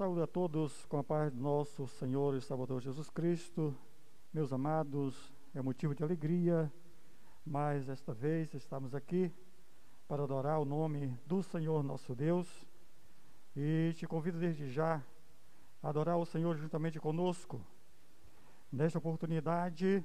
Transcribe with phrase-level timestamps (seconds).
[0.00, 3.76] Saúde a todos com a paz do nosso Senhor e Salvador Jesus Cristo.
[4.32, 6.72] Meus amados, é motivo de alegria,
[7.44, 9.30] mas esta vez estamos aqui
[10.08, 12.66] para adorar o nome do Senhor nosso Deus.
[13.54, 15.04] E te convido desde já
[15.82, 17.60] a adorar o Senhor juntamente conosco.
[18.72, 20.02] Nesta oportunidade,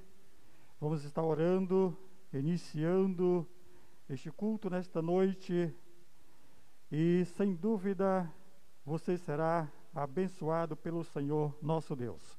[0.77, 1.97] vamos estar orando,
[2.33, 3.47] iniciando
[4.09, 5.73] este culto nesta noite.
[6.91, 8.29] E sem dúvida,
[8.85, 12.37] você será abençoado pelo Senhor nosso Deus.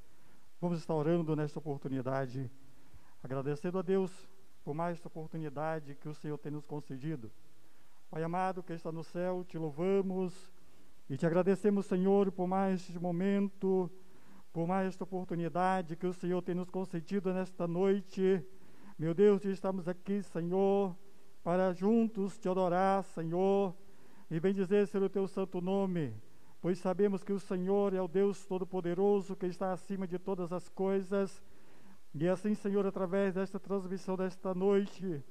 [0.60, 2.50] Vamos estar orando nesta oportunidade,
[3.22, 4.12] agradecendo a Deus
[4.62, 7.32] por mais esta oportunidade que o Senhor tem nos concedido.
[8.10, 10.52] Pai amado que está no céu, te louvamos
[11.08, 13.90] e te agradecemos, Senhor, por mais este momento,
[14.52, 18.44] por mais esta oportunidade que o Senhor tem nos concedido nesta noite.
[18.98, 20.94] Meu Deus, estamos aqui, Senhor,
[21.42, 23.74] para juntos te adorar, Senhor,
[24.30, 26.25] e bendizer ser o teu santo nome
[26.66, 30.68] pois sabemos que o Senhor é o Deus Todo-Poderoso que está acima de todas as
[30.68, 31.40] coisas.
[32.12, 35.22] E assim, Senhor, através desta transmissão desta noite,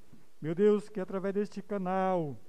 [0.41, 2.39] meu Deus, que através deste canal,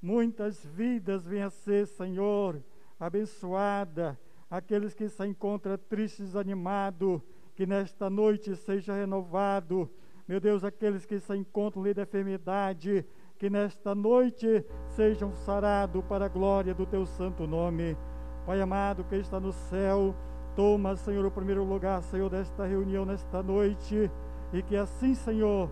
[0.00, 2.64] muitas vidas venham a ser, Senhor,
[2.98, 7.20] abençoada, aqueles que se encontram tristes, animados,
[7.54, 9.90] que nesta noite seja renovado,
[10.26, 13.04] meu Deus, aqueles que se encontram livres da enfermidade,
[13.38, 17.96] que nesta noite sejam sarados para a glória do teu santo nome.
[18.46, 20.14] Pai amado que está no céu,
[20.54, 24.10] toma, Senhor, o primeiro lugar, Senhor, desta reunião nesta noite,
[24.52, 25.68] e que assim, Senhor,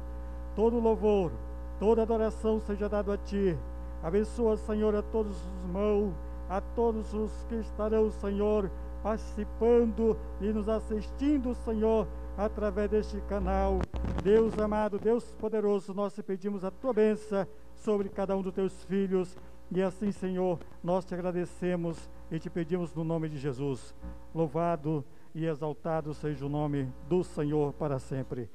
[0.55, 1.33] todo louvor,
[1.79, 3.57] toda adoração seja dado a Ti.
[4.03, 6.13] Abençoa, Senhor, a todos os irmãos,
[6.49, 8.71] a todos os que estarão, Senhor,
[9.03, 13.81] participando e nos assistindo, Senhor, através deste canal.
[14.23, 18.85] Deus amado, Deus poderoso, nós te pedimos a tua bênção sobre cada um dos teus
[18.85, 19.37] filhos.
[19.71, 23.95] E assim, Senhor, nós te agradecemos e te pedimos no nome de Jesus.
[24.35, 25.05] Louvado
[25.35, 28.49] e exaltado seja o nome do Senhor para sempre.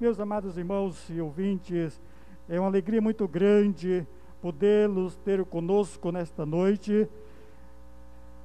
[0.00, 2.00] Meus amados irmãos e ouvintes,
[2.48, 4.06] é uma alegria muito grande
[4.44, 7.08] podê-los ter conosco nesta noite.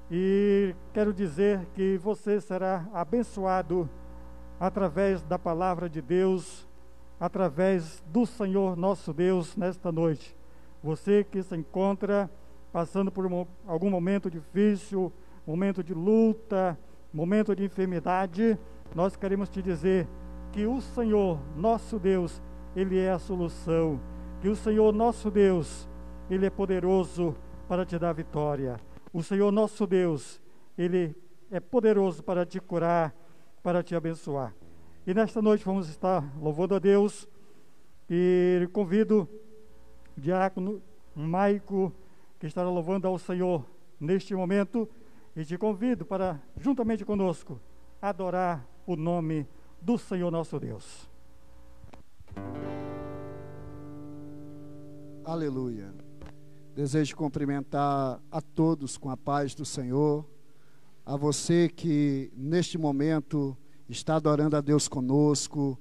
[0.10, 3.90] E quero dizer que você será abençoado
[4.60, 6.68] através da palavra de Deus,
[7.20, 10.36] através do Senhor nosso Deus nesta noite.
[10.84, 12.30] Você que se encontra
[12.72, 15.12] passando por um, algum momento difícil,
[15.46, 16.78] momento de luta,
[17.14, 18.58] momento de enfermidade,
[18.94, 20.08] nós queremos te dizer
[20.52, 22.42] que o Senhor nosso Deus,
[22.76, 24.00] Ele é a solução,
[24.42, 25.88] que o Senhor nosso Deus,
[26.30, 27.36] Ele é poderoso
[27.68, 28.80] para te dar vitória.
[29.12, 30.42] O Senhor nosso Deus,
[30.78, 31.16] Ele
[31.52, 33.14] é poderoso para te curar,
[33.70, 34.52] para te abençoar.
[35.06, 37.30] E nesta noite vamos estar louvando a Deus
[38.10, 39.30] e convido
[40.18, 40.82] o diácono
[41.16, 41.94] Maico,
[42.40, 43.64] que estará louvando ao Senhor
[44.00, 44.90] neste momento,
[45.36, 47.62] e te convido para, juntamente conosco,
[48.02, 49.48] adorar o nome
[49.80, 51.08] do Senhor nosso Deus.
[55.24, 55.94] Aleluia.
[56.76, 60.26] Desejo cumprimentar a todos com a paz do Senhor
[61.10, 63.58] a você que neste momento
[63.90, 65.76] está adorando a Deus conosco.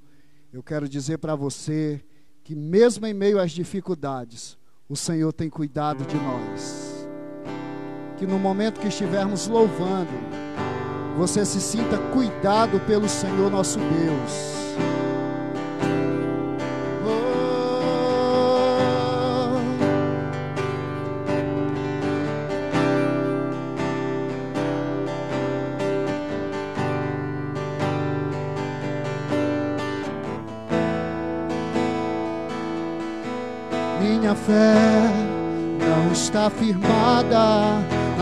[0.50, 2.02] Eu quero dizer para você
[2.42, 4.56] que, mesmo em meio às dificuldades,
[4.88, 7.06] o Senhor tem cuidado de nós.
[8.16, 10.08] Que no momento que estivermos louvando,
[11.18, 14.57] você se sinta cuidado pelo Senhor nosso Deus.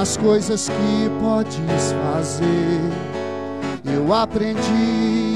[0.07, 2.81] Nas coisas que podes fazer.
[3.85, 5.35] Eu aprendi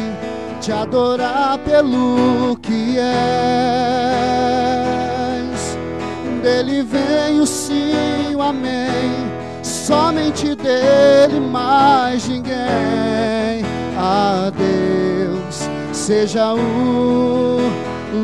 [0.60, 3.10] te adorar pelo que és.
[6.40, 9.10] Dele vem o sim, o amém.
[9.64, 12.54] Somente dele, mais ninguém.
[13.98, 17.58] A Deus seja o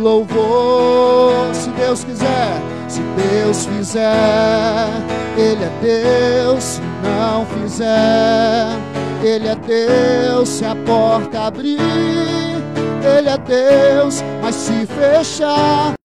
[0.01, 1.53] louvor.
[1.53, 4.87] Se Deus quiser, se Deus fizer,
[5.37, 6.65] Ele é Deus.
[6.65, 8.69] Se não fizer,
[9.23, 10.49] Ele é Deus.
[10.49, 14.23] Se a porta abrir, Ele é Deus.
[14.43, 15.97] Mas se fechar,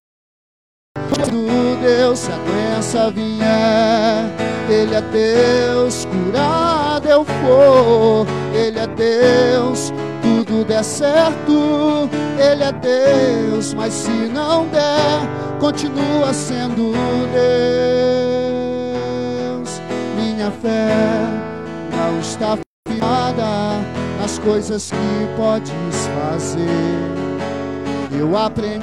[1.32, 4.26] do Deus, se a doença vier,
[4.70, 13.74] Ele é Deus, curado eu for, Ele é Deus, tudo der certo, Ele é Deus,
[13.74, 16.92] mas se não der, continua sendo
[17.34, 18.51] Deus.
[20.42, 20.88] Minha fé
[22.20, 22.58] está
[22.88, 23.80] firmada
[24.20, 26.58] nas coisas que podes fazer.
[28.12, 28.82] Eu aprendi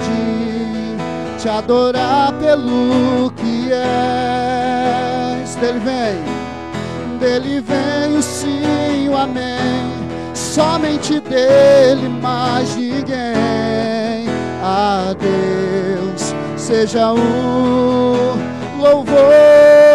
[1.37, 5.57] te adorar pelo que és.
[5.57, 9.91] Dele vem, dele vem o sim, o amém.
[10.35, 14.29] Somente dele, mais ninguém.
[14.63, 18.37] A Deus seja o
[18.81, 19.88] louvor.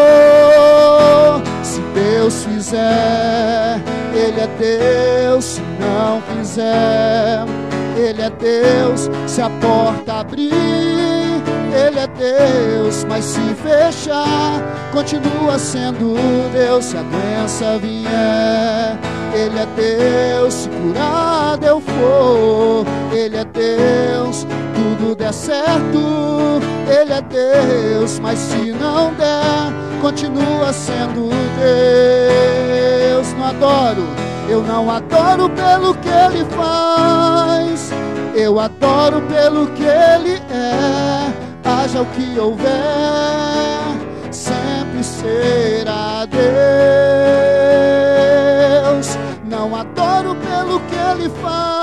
[1.94, 3.81] Deus fizer,
[4.13, 5.45] Ele é Deus.
[5.45, 7.45] Se não fizer,
[7.98, 9.10] Ele é Deus.
[9.28, 11.12] Se a porta abrir,
[12.03, 13.03] é Deus.
[13.05, 14.61] Mas se fechar,
[14.91, 16.15] continua sendo
[16.51, 16.85] Deus.
[16.85, 18.97] Se a doença vier,
[19.33, 20.53] Ele é Deus.
[20.53, 24.45] Se curado eu for, Ele é Deus
[25.03, 29.71] tudo der certo, Ele é Deus, mas se não der,
[30.01, 31.29] continua sendo
[31.59, 33.33] Deus.
[33.33, 34.03] Não adoro,
[34.50, 37.91] eu não adoro pelo que Ele faz,
[38.35, 41.23] eu adoro pelo que Ele é.
[41.63, 42.69] Haja o que houver,
[44.31, 46.39] sempre será Deus.
[49.50, 51.74] Não adoro pelo que Ele faz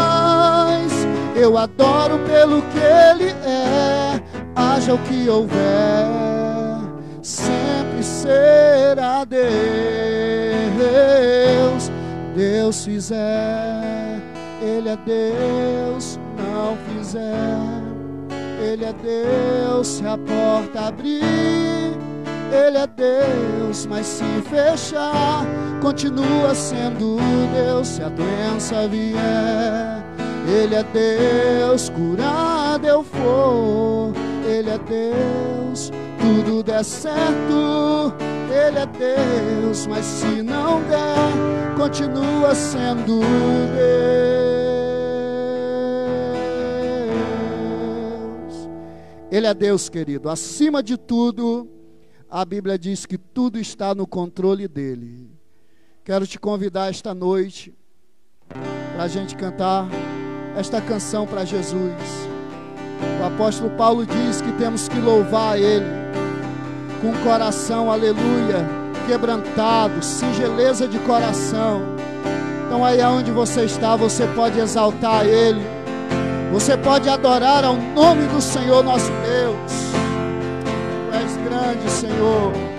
[1.41, 4.21] eu adoro pelo que Ele é,
[4.55, 6.07] haja o que houver,
[7.23, 9.41] sempre será Deus.
[12.37, 14.21] Deus fizer,
[14.61, 17.80] Ele é Deus, não fizer,
[18.73, 21.21] Ele é Deus, se a porta abrir.
[22.53, 25.45] Ele é Deus, mas se fechar,
[25.83, 27.17] continua sendo
[27.53, 27.89] Deus.
[27.89, 30.05] Se a doença vier,
[30.47, 34.13] ele é Deus, curado eu for.
[34.47, 35.91] Ele é Deus,
[36.21, 38.15] tudo der certo.
[38.53, 44.50] Ele é Deus, mas se não der, continua sendo Deus.
[49.31, 50.29] Ele é Deus, querido.
[50.29, 51.69] Acima de tudo,
[52.29, 55.31] a Bíblia diz que tudo está no controle dele.
[56.05, 57.73] Quero te convidar esta noite
[58.49, 59.89] para a gente cantar
[60.57, 61.93] esta canção para Jesus.
[63.21, 65.87] O apóstolo Paulo diz que temos que louvar Ele
[67.01, 68.67] com coração, aleluia,
[69.07, 71.83] quebrantado, singeleza de coração.
[72.67, 75.61] Então, aí aonde você está, você pode exaltar Ele,
[76.51, 79.73] você pode adorar ao nome do Senhor nosso Deus.
[81.09, 82.71] Tu és grande, Senhor.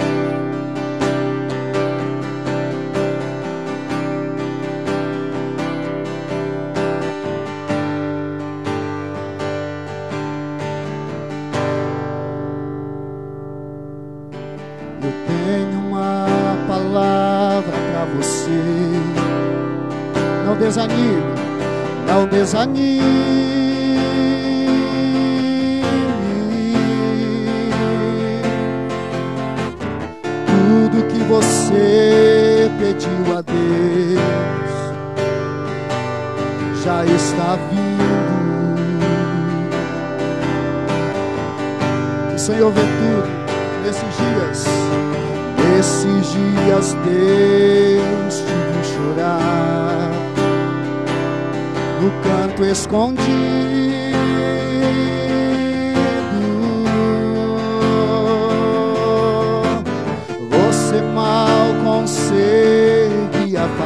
[20.62, 21.24] desanime,
[22.08, 23.51] não desanime.
[23.51, 23.51] Tudo que
[31.32, 34.72] você pediu a Deus
[36.84, 38.82] já está vindo.
[42.36, 43.30] O Senhor vê tudo
[43.86, 44.66] nesses dias.
[45.70, 50.12] Nesses dias Deus te viu chorar
[52.02, 53.51] no canto escondido.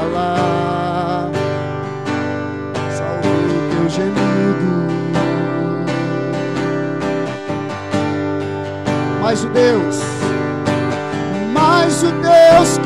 [0.06, 1.30] Falar,
[2.96, 4.86] só o teu gemido.
[9.22, 10.00] Mas o Deus,
[11.52, 12.78] mas o Deus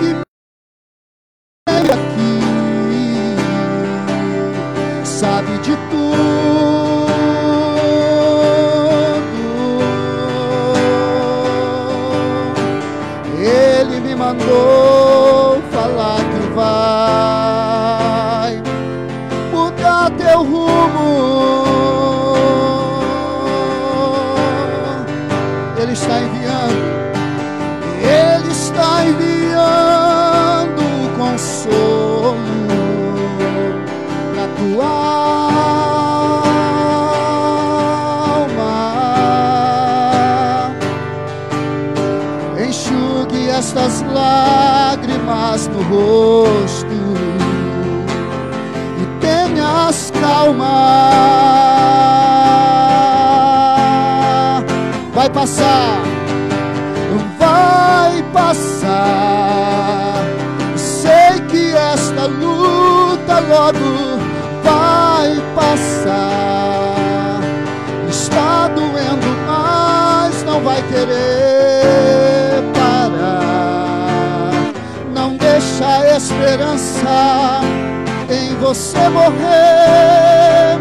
[78.70, 80.78] você morrer.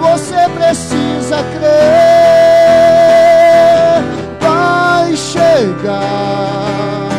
[0.00, 1.68] Você precisa crer.
[4.40, 7.10] Vai chegar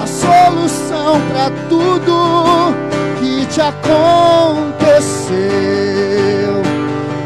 [0.00, 2.72] a solução para tudo
[3.18, 5.34] que te aconteceu.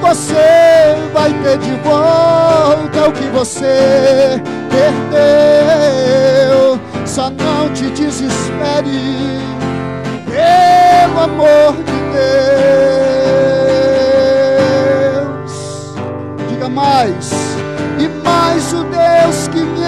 [0.01, 5.19] Você vai ter de volta o que você perdeu.
[7.05, 9.43] Só não te desespere,
[11.19, 11.99] amor de
[15.13, 15.53] Deus.
[16.49, 17.31] Diga mais,
[17.99, 19.87] e mais o Deus que me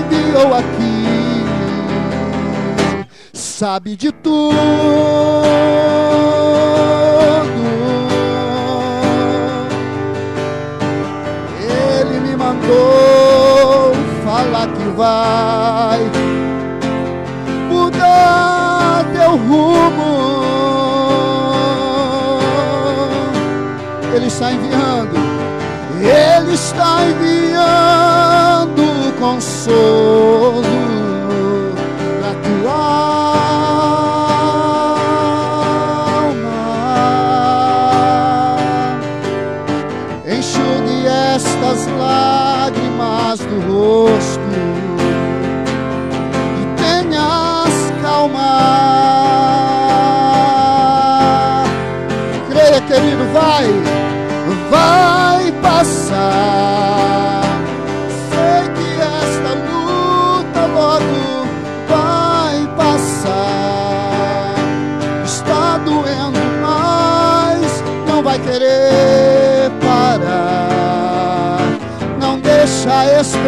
[0.00, 1.02] enviou aqui
[3.62, 4.56] sabe de tudo.
[11.60, 13.92] Ele me mandou
[14.24, 16.21] falar que vai
[24.32, 25.18] está enviando,
[26.00, 28.82] Ele está enviando
[29.20, 30.41] consolo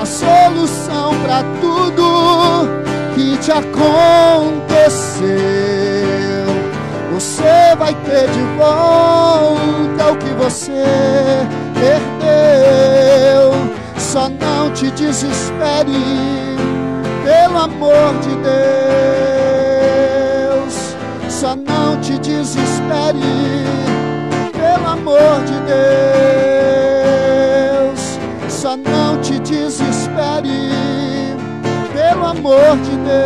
[0.00, 2.68] a solução para tudo
[3.14, 5.22] que te aconteceu.
[7.12, 10.82] Você vai ter de volta o que você
[11.74, 13.52] perdeu.
[13.96, 15.92] Só não te desespere,
[17.62, 18.34] amor de
[20.48, 20.74] Deus.
[21.28, 23.20] Só não te desespere,
[24.52, 25.54] pelo amor de
[27.80, 28.18] Deus.
[28.48, 30.50] Só não te desespere,
[31.92, 33.22] pelo amor de Deus.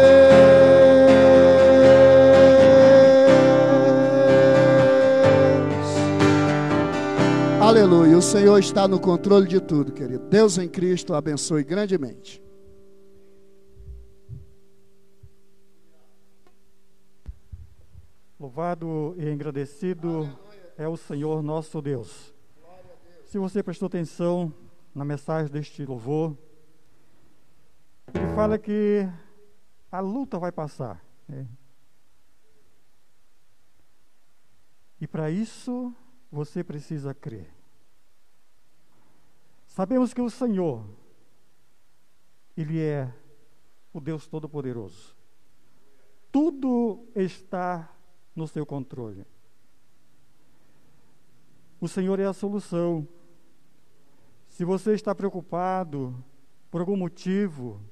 [7.61, 8.17] Aleluia.
[8.19, 10.25] O Senhor está no controle de tudo, querido.
[10.31, 12.47] Deus em Cristo abençoe grandemente.
[18.47, 20.25] Louvado e agradecido
[20.79, 22.33] é o Senhor nosso Deus.
[23.25, 24.55] Se você prestou atenção
[24.95, 26.39] na mensagem deste louvor,
[28.15, 29.01] ele fala que
[29.91, 31.05] a luta vai passar.
[31.27, 31.45] né?
[35.01, 35.93] E para isso
[36.31, 37.53] você precisa crer.
[39.67, 40.89] Sabemos que o Senhor,
[42.57, 43.13] Ele é
[43.93, 45.17] o Deus Todo-Poderoso.
[46.31, 47.93] Tudo está
[48.37, 49.27] no seu controle.
[51.81, 53.09] O Senhor é a solução.
[54.49, 56.23] Se você está preocupado
[56.71, 57.83] por algum motivo,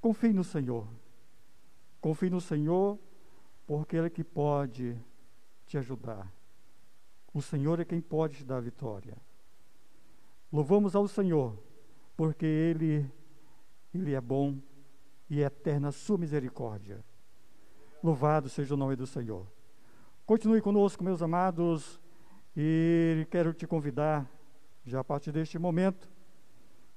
[0.00, 0.86] confie no Senhor.
[2.00, 2.98] Confie no Senhor,
[3.66, 4.96] porque Ele é que pode
[5.66, 6.30] te ajudar.
[7.32, 9.16] O Senhor é quem pode te dar a vitória.
[10.52, 11.58] Louvamos ao Senhor,
[12.16, 13.10] porque Ele,
[13.92, 14.58] Ele é bom
[15.28, 17.04] e é eterna a sua misericórdia.
[18.04, 19.46] Louvado seja o nome do Senhor.
[20.26, 21.98] Continue conosco, meus amados,
[22.54, 24.30] e quero te convidar,
[24.84, 26.06] já a partir deste momento,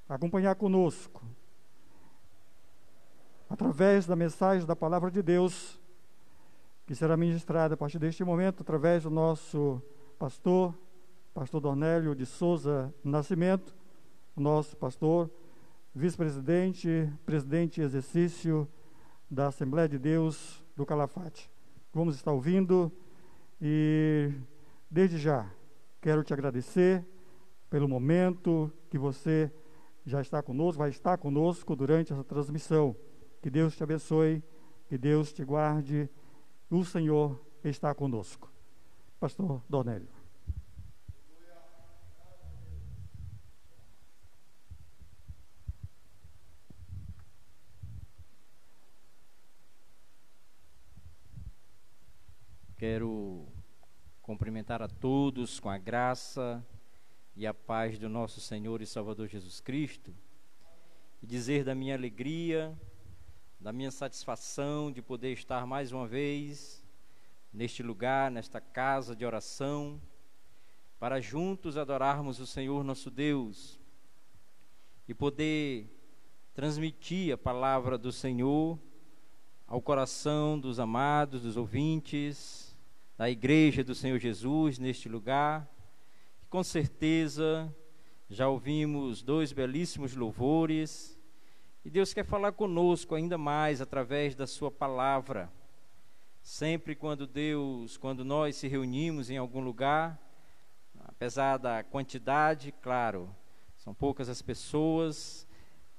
[0.09, 1.23] a acompanhar conosco,
[3.49, 5.79] através da mensagem da palavra de Deus,
[6.85, 9.81] que será ministrada a partir deste momento, através do nosso
[10.19, 10.77] pastor,
[11.33, 13.73] pastor Dornélio de Souza Nascimento,
[14.35, 15.31] nosso pastor,
[15.95, 18.67] vice-presidente, presidente em exercício
[19.31, 21.49] da Assembleia de Deus do Calafate.
[21.91, 22.91] Vamos estar ouvindo
[23.59, 24.31] e,
[24.89, 25.51] desde já,
[25.99, 27.03] quero te agradecer
[27.67, 29.51] pelo momento que você
[30.05, 32.95] já está conosco, vai estar conosco durante essa transmissão.
[33.41, 34.43] Que Deus te abençoe,
[34.87, 36.07] que Deus te guarde.
[36.69, 38.49] O Senhor está conosco.
[39.19, 40.16] Pastor Dornélio.
[52.89, 53.45] Quero
[54.21, 56.65] cumprimentar a todos com a graça
[57.35, 60.15] e a paz do nosso Senhor e Salvador Jesus Cristo
[61.21, 62.73] e dizer da minha alegria,
[63.59, 66.81] da minha satisfação de poder estar mais uma vez
[67.51, 70.01] neste lugar, nesta casa de oração,
[70.97, 73.77] para juntos adorarmos o Senhor nosso Deus
[75.09, 75.89] e poder
[76.53, 78.79] transmitir a palavra do Senhor
[79.67, 82.66] ao coração dos amados, dos ouvintes,
[83.17, 85.67] da igreja do Senhor Jesus neste lugar.
[86.49, 87.75] Com certeza
[88.29, 91.17] já ouvimos dois belíssimos louvores
[91.83, 95.51] e Deus quer falar conosco ainda mais através da Sua palavra.
[96.43, 100.21] Sempre quando Deus, quando nós se reunimos em algum lugar,
[100.99, 103.35] apesar da quantidade, claro,
[103.77, 105.47] são poucas as pessoas,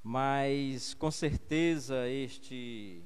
[0.03, 3.03] mas com certeza este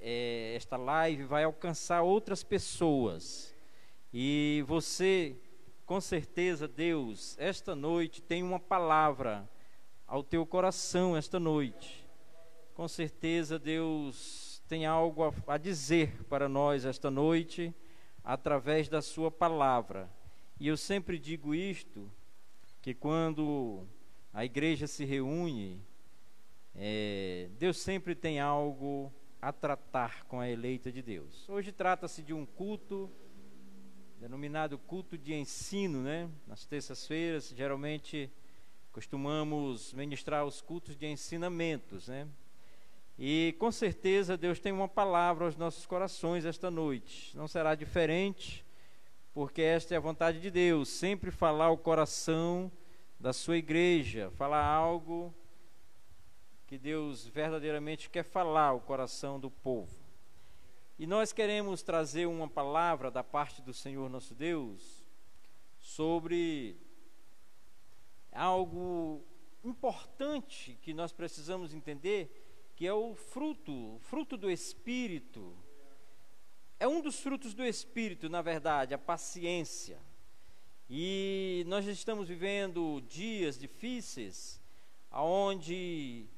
[0.00, 3.54] é, esta live vai alcançar outras pessoas.
[4.12, 5.36] E você,
[5.84, 9.48] com certeza, Deus, esta noite tem uma palavra
[10.06, 12.06] ao teu coração esta noite.
[12.74, 17.74] Com certeza, Deus tem algo a, a dizer para nós esta noite
[18.22, 20.10] através da sua palavra.
[20.60, 22.10] E eu sempre digo isto,
[22.80, 23.86] que quando
[24.32, 25.80] a igreja se reúne,
[26.74, 31.48] é, Deus sempre tem algo a tratar com a eleita de Deus.
[31.48, 33.10] Hoje trata-se de um culto
[34.20, 36.28] denominado culto de ensino, né?
[36.46, 38.30] Nas terças-feiras, geralmente
[38.90, 42.26] costumamos ministrar os cultos de ensinamentos, né?
[43.16, 47.36] E com certeza Deus tem uma palavra aos nossos corações esta noite.
[47.36, 48.64] Não será diferente,
[49.32, 52.70] porque esta é a vontade de Deus, sempre falar ao coração
[53.20, 55.32] da sua igreja, falar algo
[56.68, 59.90] que Deus verdadeiramente quer falar ao coração do povo.
[60.98, 65.02] E nós queremos trazer uma palavra da parte do Senhor nosso Deus
[65.80, 66.76] sobre
[68.30, 69.24] algo
[69.64, 75.56] importante que nós precisamos entender, que é o fruto, o fruto do Espírito.
[76.78, 79.98] É um dos frutos do Espírito, na verdade, a paciência.
[80.90, 84.60] E nós estamos vivendo dias difíceis,
[85.10, 86.28] aonde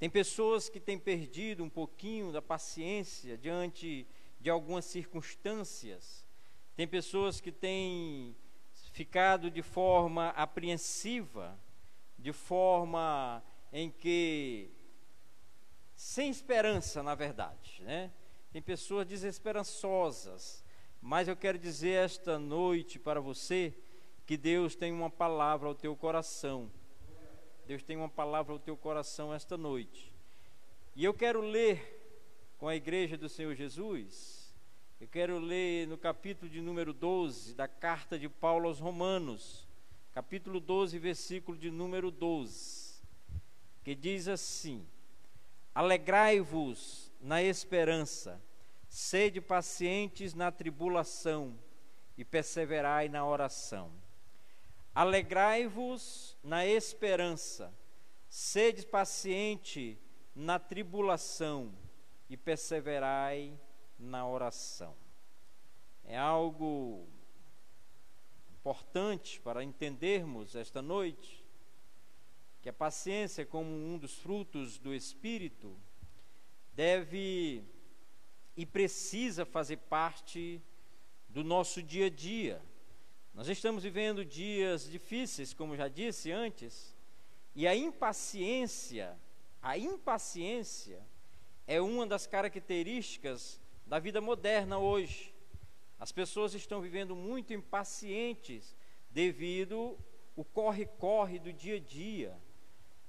[0.00, 4.06] tem pessoas que têm perdido um pouquinho da paciência diante
[4.40, 6.24] de algumas circunstâncias.
[6.74, 8.34] Tem pessoas que têm
[8.92, 11.60] ficado de forma apreensiva,
[12.18, 14.70] de forma em que
[15.94, 18.10] sem esperança, na verdade, né?
[18.50, 20.64] Tem pessoas desesperançosas,
[20.98, 23.78] mas eu quero dizer esta noite para você
[24.24, 26.70] que Deus tem uma palavra ao teu coração
[27.70, 30.12] Deus tem uma palavra ao teu coração esta noite.
[30.96, 32.02] E eu quero ler
[32.58, 34.52] com a igreja do Senhor Jesus,
[35.00, 39.68] eu quero ler no capítulo de número 12 da carta de Paulo aos Romanos,
[40.12, 43.00] capítulo 12, versículo de número 12,
[43.84, 44.84] que diz assim:
[45.72, 48.42] Alegrai-vos na esperança,
[48.88, 51.56] sede pacientes na tribulação
[52.18, 53.92] e perseverai na oração.
[54.94, 57.72] Alegrai-vos na esperança,
[58.28, 59.98] sede paciente
[60.34, 61.72] na tribulação
[62.28, 63.58] e perseverai
[63.98, 64.96] na oração.
[66.04, 67.06] É algo
[68.50, 71.44] importante para entendermos esta noite
[72.60, 75.78] que a paciência, como um dos frutos do Espírito,
[76.74, 77.64] deve
[78.56, 80.60] e precisa fazer parte
[81.28, 82.69] do nosso dia a dia
[83.40, 86.94] nós estamos vivendo dias difíceis, como já disse antes,
[87.54, 89.18] e a impaciência,
[89.62, 91.00] a impaciência
[91.66, 95.34] é uma das características da vida moderna hoje.
[95.98, 98.76] As pessoas estão vivendo muito impacientes
[99.10, 99.98] devido
[100.36, 102.36] o corre-corre do dia a dia.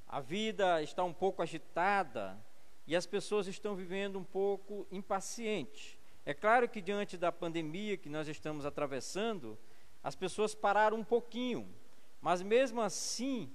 [0.07, 2.41] A vida está um pouco agitada
[2.87, 5.99] e as pessoas estão vivendo um pouco impacientes.
[6.25, 9.59] É claro que diante da pandemia que nós estamos atravessando,
[10.03, 11.67] as pessoas pararam um pouquinho,
[12.19, 13.51] mas mesmo assim,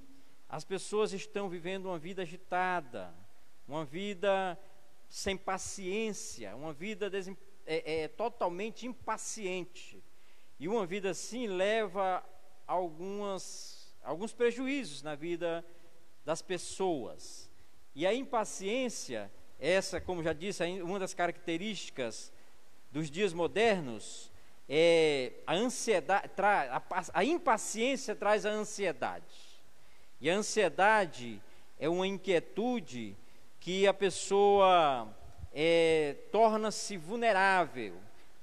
[0.48, 3.12] as pessoas estão vivendo uma vida agitada,
[3.66, 4.58] uma vida
[5.08, 7.10] sem paciência, uma vida
[7.64, 10.02] é, é, totalmente impaciente.
[10.58, 12.24] E uma vida assim leva
[12.66, 15.64] algumas, alguns prejuízos na vida
[16.24, 17.50] das pessoas.
[17.94, 22.32] E a impaciência, essa, como já disse, uma das características
[22.90, 24.32] dos dias modernos,
[24.68, 29.24] é, a ansiedade, a, a impaciência traz a ansiedade.
[30.20, 31.40] E a ansiedade
[31.78, 33.16] é uma inquietude
[33.60, 35.08] que a pessoa
[35.52, 37.94] é, torna-se vulnerável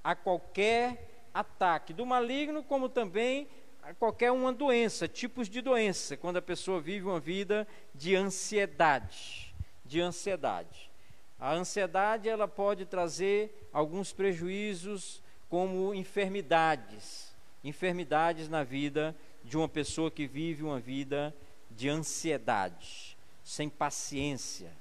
[0.03, 3.47] a qualquer ataque do maligno, como também
[3.81, 9.53] a qualquer uma doença, tipos de doença, quando a pessoa vive uma vida de ansiedade,
[9.83, 10.91] de ansiedade.
[11.39, 15.22] A ansiedade ela pode trazer alguns prejuízos
[15.53, 17.31] como enfermidades,
[17.63, 21.31] enfermidades na vida de uma pessoa que vive uma vida
[21.69, 24.71] de ansiedade, sem paciência.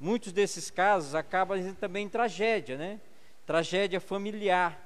[0.00, 3.00] Muitos desses casos acabam também em tragédia, né?
[3.46, 4.84] Tragédia familiar.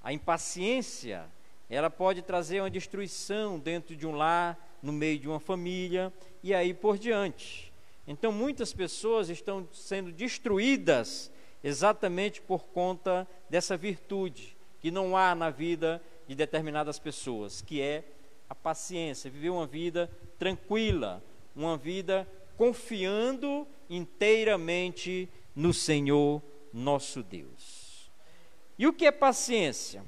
[0.00, 1.26] A impaciência,
[1.68, 6.54] ela pode trazer uma destruição dentro de um lar, no meio de uma família e
[6.54, 7.72] aí por diante.
[8.06, 15.50] Então, muitas pessoas estão sendo destruídas exatamente por conta dessa virtude que não há na
[15.50, 18.04] vida de determinadas pessoas, que é
[18.48, 21.22] a paciência, viver uma vida tranquila,
[21.54, 26.42] uma vida confiando inteiramente no Senhor
[26.72, 28.10] nosso Deus.
[28.78, 30.04] E o que é paciência?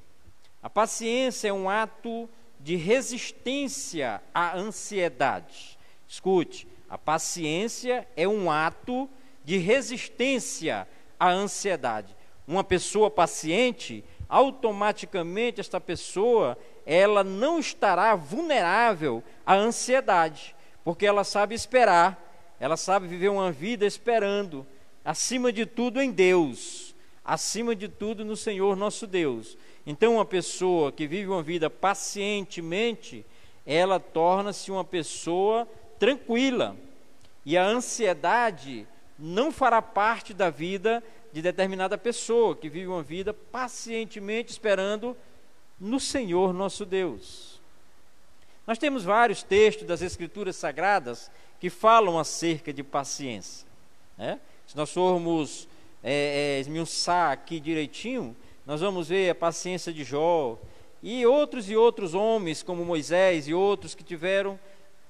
[0.62, 5.78] A paciência é um ato de resistência à ansiedade.
[6.06, 9.10] Escute, a paciência é um ato
[9.44, 10.86] de resistência à
[11.28, 12.16] ansiedade.
[12.46, 16.56] Uma pessoa paciente, automaticamente esta pessoa,
[16.86, 20.54] ela não estará vulnerável à ansiedade,
[20.84, 22.18] porque ela sabe esperar,
[22.58, 24.66] ela sabe viver uma vida esperando,
[25.04, 29.56] acima de tudo em Deus, acima de tudo no Senhor nosso Deus.
[29.86, 33.26] Então, uma pessoa que vive uma vida pacientemente,
[33.66, 36.76] ela torna-se uma pessoa tranquila.
[37.44, 38.86] E a ansiedade
[39.18, 45.16] não fará parte da vida de determinada pessoa que vive uma vida pacientemente esperando
[45.80, 47.60] no Senhor nosso Deus.
[48.66, 53.66] Nós temos vários textos das Escrituras Sagradas que falam acerca de paciência.
[54.16, 54.38] Né?
[54.66, 55.68] Se nós formos
[56.02, 60.58] é, é, esmiuçar aqui direitinho, nós vamos ver a paciência de Jó
[61.02, 64.58] e outros e outros homens, como Moisés e outros que tiveram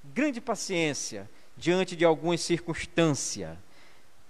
[0.02, 3.56] grande paciência diante de algumas circunstâncias,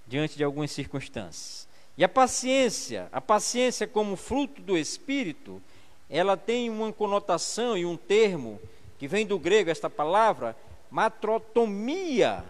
[0.07, 1.69] diante de algumas circunstâncias.
[1.97, 5.63] E a paciência, a paciência como fruto do espírito,
[6.09, 8.61] ela tem uma conotação e um termo
[8.99, 10.57] que vem do grego esta palavra,
[10.91, 12.45] matrotomia,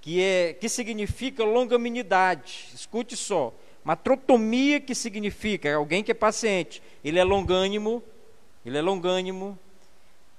[0.00, 2.68] que é que significa longanimidade.
[2.74, 8.02] Escute só, matrotomia que significa alguém que é paciente, ele é longânimo,
[8.66, 9.58] ele é longânimo,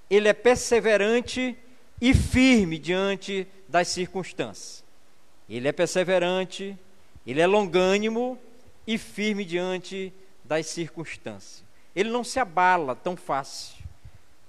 [0.10, 1.58] ele é perseverante
[2.00, 4.85] e firme diante das circunstâncias.
[5.50, 6.78] Ele é perseverante,
[7.26, 8.38] ele é longânimo
[8.86, 11.64] e firme diante das circunstâncias.
[11.96, 13.84] Ele não se abala tão fácil.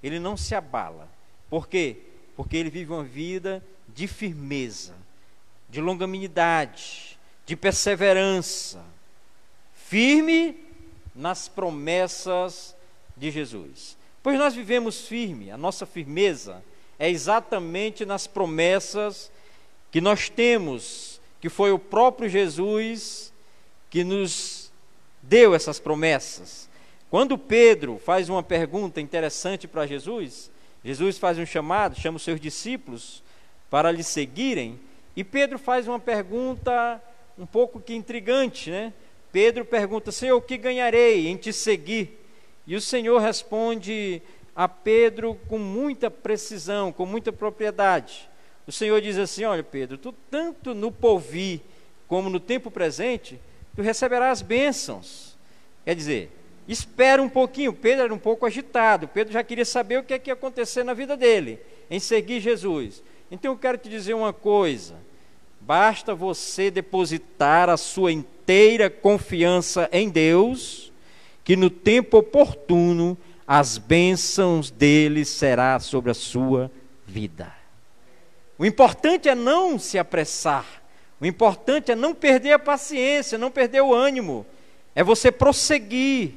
[0.02, 1.08] Ele não se abala.
[1.48, 1.96] Por quê?
[2.36, 4.94] Porque ele vive uma vida de firmeza,
[5.68, 8.84] de longanimidade, de perseverança,
[9.74, 10.56] firme
[11.14, 12.76] nas promessas
[13.16, 13.96] de Jesus.
[14.22, 16.62] Pois nós vivemos firme, a nossa firmeza
[16.98, 19.30] é exatamente nas promessas
[19.90, 23.32] que nós temos, que foi o próprio Jesus
[23.90, 24.70] que nos
[25.22, 26.68] deu essas promessas.
[27.10, 30.50] Quando Pedro faz uma pergunta interessante para Jesus,
[30.84, 33.22] Jesus faz um chamado, chama os seus discípulos
[33.70, 34.78] para lhe seguirem,
[35.14, 37.02] e Pedro faz uma pergunta
[37.38, 38.92] um pouco que intrigante, né?
[39.32, 42.22] Pedro pergunta: Senhor, o que ganharei em te seguir?
[42.66, 44.22] E o Senhor responde:
[44.54, 48.28] a Pedro com muita precisão, com muita propriedade.
[48.66, 51.60] O Senhor diz assim: Olha, Pedro, tu tanto no porvir
[52.08, 53.38] como no tempo presente,
[53.74, 55.36] tu receberás bênçãos.
[55.84, 56.30] Quer dizer,
[56.66, 57.72] espera um pouquinho.
[57.72, 59.06] Pedro era um pouco agitado.
[59.06, 62.40] Pedro já queria saber o que é que ia acontecer na vida dele, em seguir
[62.40, 63.02] Jesus.
[63.30, 64.96] Então eu quero te dizer uma coisa:
[65.60, 70.92] basta você depositar a sua inteira confiança em Deus,
[71.44, 76.68] que no tempo oportuno as bênçãos dele será sobre a sua
[77.06, 77.55] vida.
[78.58, 80.82] O importante é não se apressar.
[81.20, 84.46] O importante é não perder a paciência, não perder o ânimo.
[84.94, 86.32] É você prosseguir.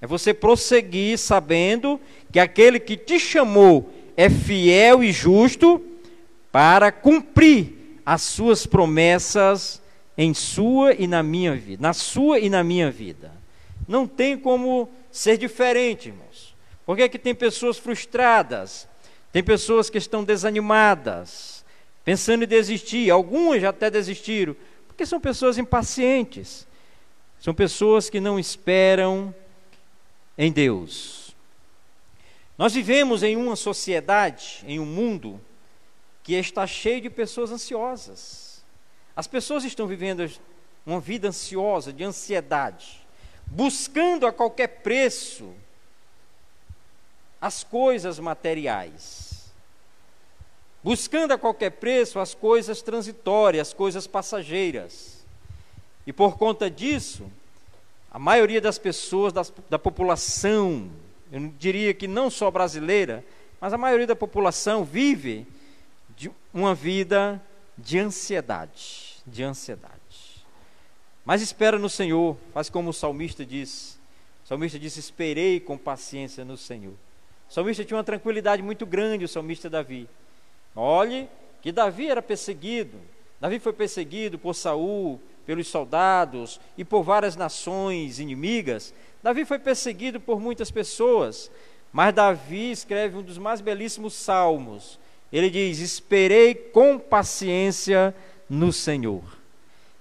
[0.00, 5.80] É você prosseguir sabendo que aquele que te chamou é fiel e justo
[6.50, 9.80] para cumprir as suas promessas
[10.16, 13.32] em sua e na minha vida, na sua e na minha vida.
[13.88, 16.54] Não tem como ser diferente, irmãos.
[16.84, 18.88] Por que, é que tem pessoas frustradas?
[19.32, 21.51] Tem pessoas que estão desanimadas,
[22.04, 23.10] pensando em desistir.
[23.10, 26.66] Algumas já até desistiram, porque são pessoas impacientes.
[27.40, 29.34] São pessoas que não esperam
[30.38, 31.34] em Deus.
[32.56, 35.40] Nós vivemos em uma sociedade, em um mundo,
[36.22, 38.62] que está cheio de pessoas ansiosas.
[39.16, 40.30] As pessoas estão vivendo
[40.86, 43.00] uma vida ansiosa, de ansiedade.
[43.46, 45.52] buscando a qualquer preço
[47.40, 49.31] as coisas materiais,
[50.82, 55.24] buscando a qualquer preço as coisas transitórias, as coisas passageiras.
[56.06, 57.30] E por conta disso,
[58.10, 60.90] a maioria das pessoas, da, da população,
[61.30, 63.24] eu diria que não só brasileira,
[63.60, 65.46] mas a maioria da população vive
[66.52, 67.40] uma vida
[67.78, 69.92] de ansiedade, de ansiedade.
[71.24, 73.98] Mas espera no Senhor, faz como o salmista diz.
[74.44, 76.94] O salmista disse: Esperei com paciência no Senhor.
[77.48, 80.08] O salmista tinha uma tranquilidade muito grande, o salmista Davi.
[80.74, 81.28] Olhe
[81.60, 82.98] que Davi era perseguido.
[83.40, 88.94] Davi foi perseguido por Saul, pelos soldados e por várias nações inimigas.
[89.22, 91.50] Davi foi perseguido por muitas pessoas,
[91.92, 94.98] mas Davi escreve um dos mais belíssimos salmos.
[95.32, 98.14] Ele diz: Esperei com paciência
[98.48, 99.22] no Senhor.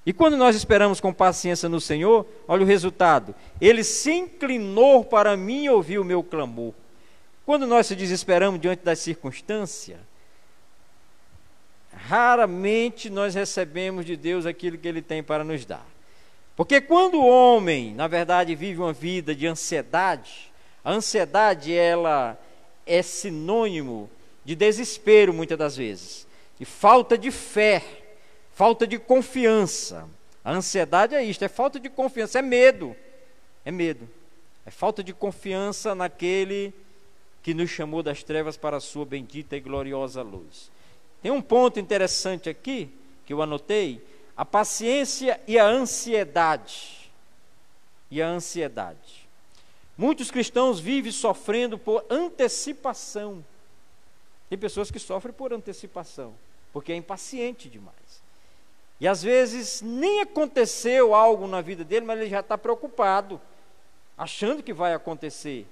[0.06, 3.36] E quando nós esperamos com paciência no Senhor, olha o resultado.
[3.60, 6.74] Ele se inclinou para mim e ouviu o meu clamor.
[7.46, 10.00] Quando nós se desesperamos diante das circunstâncias,
[12.08, 15.86] raramente nós recebemos de Deus aquilo que Ele tem para nos dar.
[16.56, 20.52] Porque quando o homem, na verdade, vive uma vida de ansiedade,
[20.84, 22.38] a ansiedade ela
[22.86, 24.10] é sinônimo
[24.44, 26.28] de desespero muitas das vezes,
[26.60, 27.84] e falta de fé
[28.62, 30.08] falta de confiança.
[30.44, 32.96] A ansiedade é isto, é falta de confiança, é medo.
[33.66, 34.08] É medo.
[34.66, 36.72] É falta de confiança naquele
[37.42, 40.70] que nos chamou das trevas para a sua bendita e gloriosa luz.
[41.22, 42.92] Tem um ponto interessante aqui
[43.26, 44.06] que eu anotei:
[44.36, 47.12] a paciência e a ansiedade.
[48.10, 49.30] E a ansiedade.
[49.98, 53.46] Muitos cristãos vivem sofrendo por antecipação.
[54.50, 56.34] Tem pessoas que sofrem por antecipação,
[56.74, 57.96] porque é impaciente demais.
[59.00, 63.40] E às vezes nem aconteceu algo na vida dele, mas ele já está preocupado,
[64.18, 65.66] achando que vai acontecer.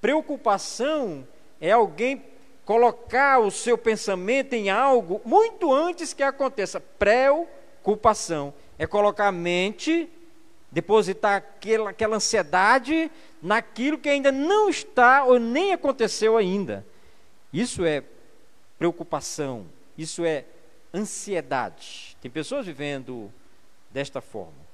[0.00, 1.26] Preocupação
[1.60, 2.22] é alguém
[2.70, 6.78] colocar o seu pensamento em algo muito antes que aconteça.
[6.78, 10.08] Preocupação é colocar a mente,
[10.70, 13.10] depositar aquela, aquela ansiedade
[13.42, 16.86] naquilo que ainda não está ou nem aconteceu ainda.
[17.52, 18.04] Isso é
[18.78, 19.66] preocupação,
[19.98, 20.44] isso é
[20.94, 22.16] ansiedade.
[22.22, 23.32] Tem pessoas vivendo
[23.90, 24.64] desta forma.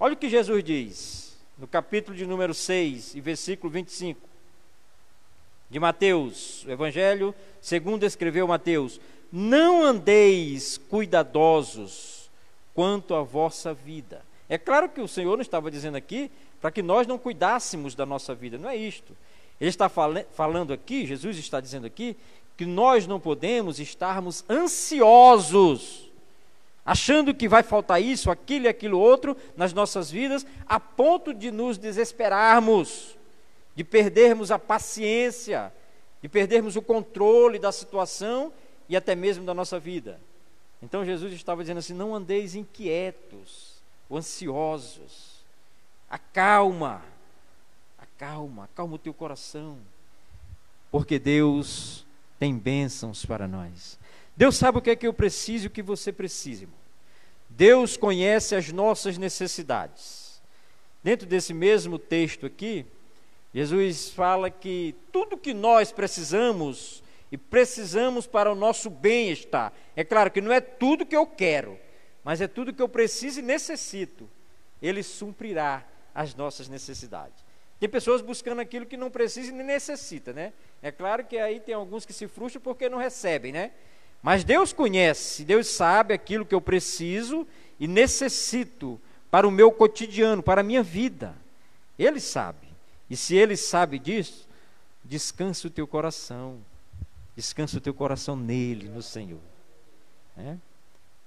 [0.00, 4.27] Olha o que Jesus diz no capítulo de número 6 e versículo 25
[5.70, 9.00] de Mateus, o Evangelho segundo escreveu Mateus:
[9.30, 12.30] Não andeis cuidadosos
[12.74, 14.22] quanto à vossa vida.
[14.48, 18.06] É claro que o Senhor não estava dizendo aqui para que nós não cuidássemos da
[18.06, 19.16] nossa vida, não é isto.
[19.60, 22.16] Ele está falando aqui, Jesus está dizendo aqui,
[22.56, 26.10] que nós não podemos estarmos ansiosos,
[26.84, 31.50] achando que vai faltar isso, aquilo e aquilo outro nas nossas vidas, a ponto de
[31.50, 33.17] nos desesperarmos,
[33.78, 35.72] de perdermos a paciência,
[36.20, 38.52] de perdermos o controle da situação
[38.88, 40.20] e até mesmo da nossa vida.
[40.82, 45.44] Então Jesus estava dizendo assim: não andeis inquietos ou ansiosos,
[46.10, 47.04] acalma,
[47.96, 49.78] acalma, acalma o teu coração,
[50.90, 52.04] porque Deus
[52.36, 53.96] tem bênçãos para nós.
[54.36, 56.64] Deus sabe o que é que eu preciso e o que você precisa.
[56.64, 56.76] Irmão.
[57.48, 60.42] Deus conhece as nossas necessidades.
[61.00, 62.84] Dentro desse mesmo texto aqui,
[63.54, 69.72] Jesus fala que tudo que nós precisamos e precisamos para o nosso bem-estar.
[69.96, 71.78] É claro que não é tudo que eu quero,
[72.24, 74.28] mas é tudo que eu preciso e necessito.
[74.80, 75.84] Ele suprirá
[76.14, 77.44] as nossas necessidades.
[77.80, 80.52] Tem pessoas buscando aquilo que não precisa e nem necessita, né?
[80.82, 83.70] É claro que aí tem alguns que se frustram porque não recebem, né?
[84.22, 87.46] Mas Deus conhece, Deus sabe aquilo que eu preciso
[87.78, 91.34] e necessito para o meu cotidiano, para a minha vida.
[91.96, 92.67] Ele sabe.
[93.08, 94.48] E se ele sabe disso,
[95.04, 96.58] descansa o teu coração.
[97.34, 99.40] Descansa o teu coração nele, no Senhor.
[100.36, 100.56] É?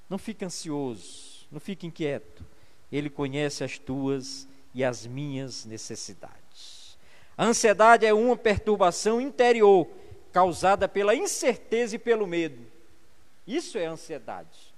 [0.10, 2.46] Não fique ansioso, não fique inquieto.
[2.91, 6.98] Ele conhece as tuas e as minhas necessidades.
[7.38, 9.88] A ansiedade é uma perturbação interior
[10.32, 12.65] causada pela incerteza e pelo medo.
[13.48, 14.72] Isso é ansiedade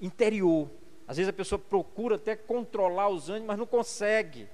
[0.00, 0.68] interior.
[1.06, 4.48] Às vezes a pessoa procura até controlar os ânimos, mas não consegue.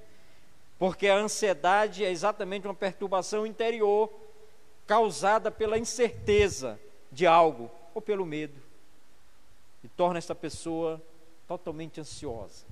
[0.81, 4.13] Porque a ansiedade é exatamente uma perturbação interior
[4.85, 6.81] causada pela incerteza
[7.13, 8.61] de algo ou pelo medo.
[9.85, 11.01] E torna essa pessoa
[11.47, 12.67] totalmente ansiosa.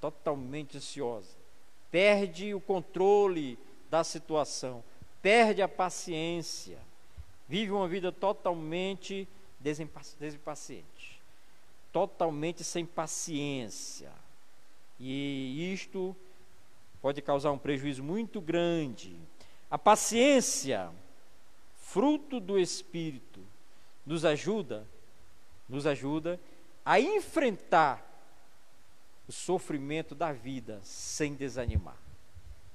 [0.00, 1.42] Totalmente ansiosa
[1.92, 3.58] perde o controle
[3.90, 4.82] da situação,
[5.20, 6.78] perde a paciência,
[7.46, 9.28] vive uma vida totalmente
[9.60, 11.20] desimpaciente,
[11.92, 14.10] totalmente sem paciência.
[14.98, 16.16] E isto
[17.02, 19.18] pode causar um prejuízo muito grande.
[19.68, 20.90] A paciência,
[21.74, 23.44] fruto do Espírito,
[24.06, 24.86] nos ajuda,
[25.68, 26.40] nos ajuda
[26.84, 28.08] a enfrentar
[29.26, 31.98] o sofrimento da vida sem desanimar.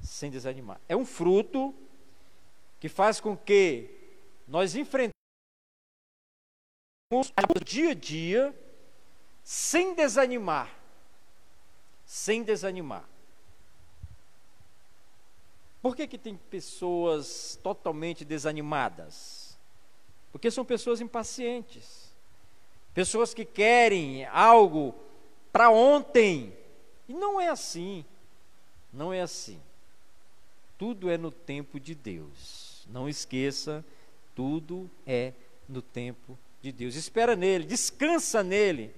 [0.02, 0.80] Sem desanimar.
[0.90, 1.74] É um fruto
[2.80, 3.90] que faz com que
[4.48, 5.14] nós enfrentemos
[7.12, 8.56] o dia a dia
[9.44, 10.74] sem desanimar.
[12.06, 13.17] Sem desanimar.
[15.82, 19.58] Por que, que tem pessoas totalmente desanimadas?
[20.32, 22.14] Porque são pessoas impacientes.
[22.94, 24.94] Pessoas que querem algo
[25.52, 26.54] para ontem.
[27.08, 28.04] E não é assim.
[28.92, 29.60] Não é assim.
[30.78, 32.86] Tudo é no tempo de Deus.
[32.90, 33.84] Não esqueça,
[34.36, 35.34] tudo é
[35.68, 36.96] no tempo de Deus.
[36.96, 38.94] Espera nele, descansa nele.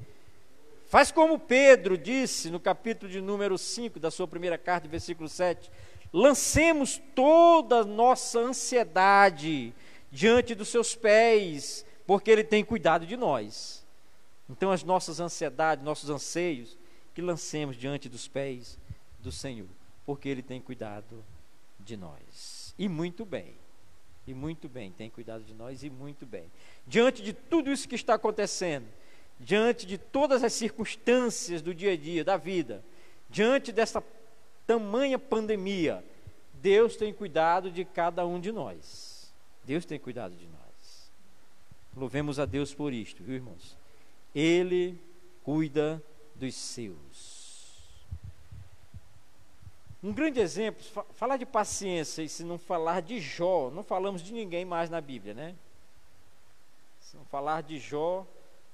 [0.87, 5.71] Faz como Pedro disse no capítulo de número 5 da sua primeira carta, versículo 7.
[6.11, 9.73] Lancemos toda a nossa ansiedade
[10.11, 13.85] diante dos seus pés, porque ele tem cuidado de nós.
[14.49, 16.77] Então, as nossas ansiedades, nossos anseios,
[17.13, 18.79] que lancemos diante dos pés
[19.19, 19.67] do Senhor,
[20.05, 21.23] porque ele tem cuidado
[21.79, 22.73] de nós.
[22.77, 23.53] E muito bem.
[24.25, 26.51] E muito bem, tem cuidado de nós e muito bem.
[26.85, 28.85] Diante de tudo isso que está acontecendo,
[29.39, 32.83] diante de todas as circunstâncias do dia a dia, da vida,
[33.29, 34.01] diante dessa
[34.69, 36.05] tamanha pandemia,
[36.53, 39.33] Deus tem cuidado de cada um de nós.
[39.63, 41.11] Deus tem cuidado de nós.
[41.97, 43.75] Louvemos a Deus por isto, viu, irmãos?
[44.35, 45.01] Ele
[45.43, 45.99] cuida
[46.35, 47.89] dos seus.
[50.03, 50.83] Um grande exemplo,
[51.15, 55.01] falar de paciência e se não falar de Jó, não falamos de ninguém mais na
[55.01, 55.55] Bíblia, né?
[57.01, 58.23] Se não falar de Jó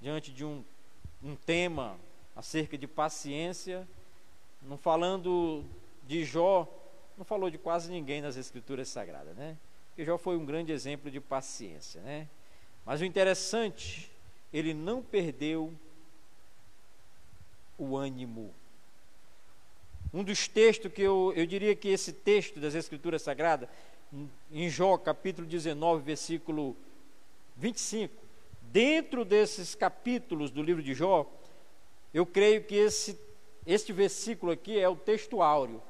[0.01, 0.61] diante de um,
[1.23, 1.97] um tema
[2.35, 3.87] acerca de paciência,
[4.61, 5.63] não falando
[6.07, 6.67] de Jó,
[7.17, 9.57] não falou de quase ninguém nas Escrituras Sagradas, né?
[9.89, 12.27] Porque Jó foi um grande exemplo de paciência, né?
[12.85, 14.11] Mas o interessante,
[14.53, 15.73] ele não perdeu
[17.77, 18.53] o ânimo.
[20.13, 23.67] Um dos textos que eu, eu diria que esse texto das Escrituras Sagradas,
[24.51, 26.75] em Jó, capítulo 19, versículo
[27.57, 28.13] 25,
[28.61, 31.29] dentro desses capítulos do livro de Jó,
[32.13, 33.19] eu creio que esse,
[33.65, 35.81] este versículo aqui é o texto áureo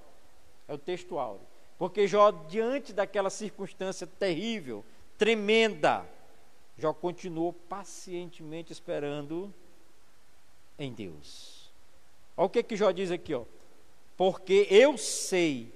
[0.68, 1.46] é o texto áureo.
[1.78, 4.84] Porque Jó, diante daquela circunstância terrível,
[5.18, 6.06] tremenda,
[6.78, 9.54] Jó continuou pacientemente esperando
[10.78, 11.72] em Deus.
[12.38, 13.44] Olha o que, que Jó diz aqui, ó.
[14.18, 15.74] Porque eu sei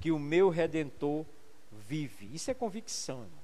[0.00, 1.24] que o meu redentor
[1.70, 2.28] vive.
[2.34, 3.20] Isso é convicção.
[3.22, 3.42] Irmão.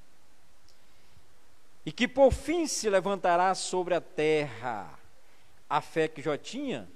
[1.87, 4.99] E que por fim se levantará sobre a terra.
[5.71, 6.89] A fé que Jó tinha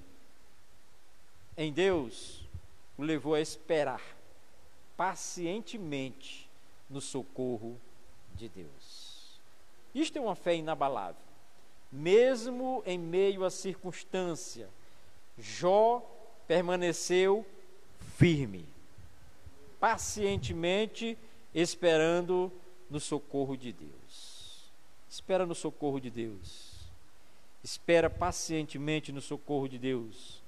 [1.55, 2.42] em Deus
[2.97, 4.01] o levou a esperar
[4.95, 6.49] pacientemente
[6.89, 7.79] no socorro
[8.35, 9.39] de Deus.
[9.93, 11.21] Isto é uma fé inabalável.
[11.91, 14.69] Mesmo em meio à circunstância,
[15.37, 16.01] Jó
[16.47, 17.45] permaneceu
[18.17, 18.65] firme,
[19.79, 21.17] pacientemente
[21.53, 22.51] esperando
[22.89, 24.71] no socorro de Deus.
[25.09, 26.73] Espera no socorro de Deus.
[27.63, 30.42] Espera pacientemente no socorro de Deus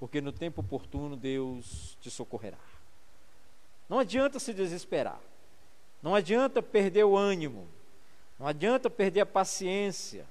[0.00, 2.58] porque no tempo oportuno Deus te socorrerá.
[3.86, 5.20] Não adianta se desesperar,
[6.02, 7.68] não adianta perder o ânimo,
[8.38, 10.26] não adianta perder a paciência,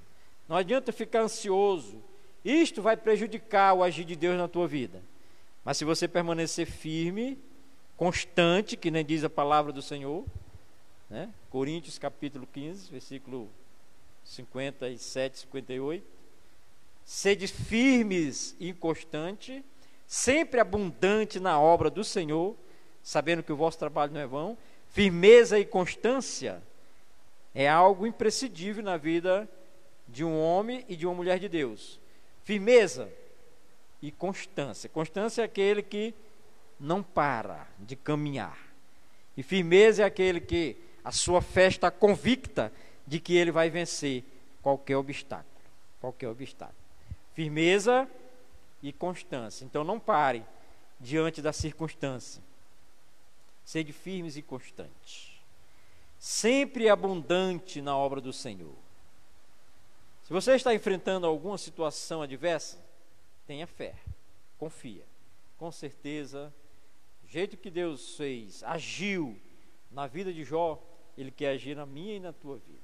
[0.48, 2.02] não adianta ficar ansioso.
[2.44, 5.00] Isto vai prejudicar o agir de Deus na tua vida.
[5.64, 7.38] Mas se você permanecer firme,
[7.96, 10.24] constante, que nem diz a palavra do Senhor,
[11.08, 11.32] né?
[11.50, 13.48] Coríntios capítulo 15, versículo
[14.24, 16.19] 57, 58
[17.10, 19.64] sede firmes e inconstante,
[20.06, 22.56] sempre abundante na obra do Senhor,
[23.02, 24.56] sabendo que o vosso trabalho não é vão.
[24.90, 26.62] Firmeza e constância
[27.52, 29.48] é algo imprescindível na vida
[30.06, 31.98] de um homem e de uma mulher de Deus.
[32.44, 33.10] Firmeza
[34.00, 34.88] e constância.
[34.88, 36.14] Constância é aquele que
[36.78, 38.56] não para de caminhar.
[39.36, 42.72] E firmeza é aquele que a sua fé está convicta
[43.04, 44.22] de que ele vai vencer
[44.62, 45.50] qualquer obstáculo.
[46.00, 46.79] Qualquer obstáculo
[47.40, 48.06] firmeza
[48.82, 49.64] e constância.
[49.64, 50.44] Então não pare
[51.00, 52.42] diante da circunstância.
[53.64, 55.40] Sede firmes e constantes.
[56.18, 58.74] Sempre abundante na obra do Senhor.
[60.22, 62.78] Se você está enfrentando alguma situação adversa,
[63.46, 63.94] tenha fé,
[64.58, 65.06] confia.
[65.56, 66.52] Com certeza,
[67.22, 69.40] do jeito que Deus fez, agiu
[69.90, 70.78] na vida de Jó,
[71.16, 72.78] Ele quer agir na minha e na tua vida.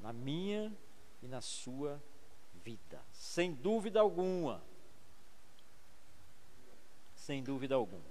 [0.00, 0.76] Na minha
[1.22, 2.17] e na sua vida
[2.58, 4.62] vida, sem dúvida alguma.
[7.28, 8.02] sem dúvida alguma.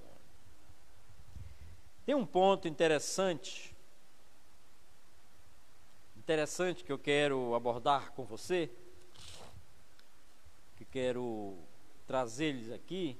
[2.06, 3.76] Tem um ponto interessante,
[6.16, 8.70] interessante que eu quero abordar com você,
[10.78, 11.58] que quero
[12.06, 13.18] trazer-lhes aqui,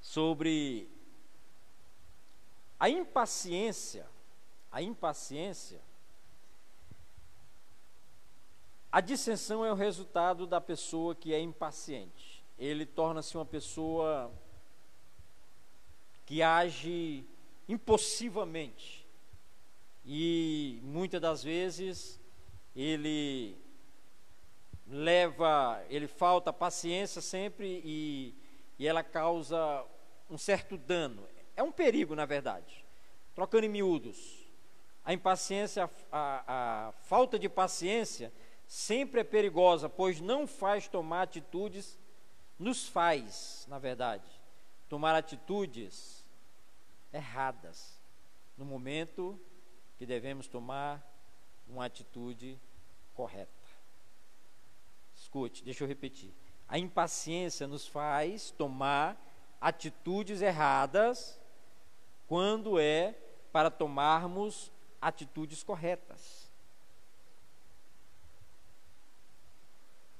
[0.00, 0.88] sobre
[2.80, 4.08] a impaciência,
[4.72, 5.78] a impaciência
[8.90, 12.42] A dissensão é o resultado da pessoa que é impaciente.
[12.58, 14.32] Ele torna-se uma pessoa
[16.24, 17.24] que age
[17.68, 19.06] impulsivamente.
[20.04, 22.20] E muitas das vezes
[22.74, 23.56] ele
[24.86, 28.34] leva, ele falta paciência sempre e,
[28.78, 29.84] e ela causa
[30.30, 31.26] um certo dano.
[31.56, 32.84] É um perigo, na verdade.
[33.34, 34.46] Trocando em miúdos,
[35.04, 38.32] a impaciência, a, a, a falta de paciência
[38.66, 41.98] sempre é perigosa, pois não faz tomar atitudes,
[42.58, 44.28] nos faz, na verdade,
[44.88, 46.24] tomar atitudes
[47.12, 47.98] erradas
[48.56, 49.38] no momento
[49.98, 51.02] que devemos tomar
[51.68, 52.58] uma atitude
[53.14, 53.50] correta.
[55.14, 56.32] Escute, deixa eu repetir.
[56.68, 59.16] A impaciência nos faz tomar
[59.60, 61.40] atitudes erradas
[62.26, 63.14] quando é
[63.52, 66.35] para tomarmos atitudes corretas.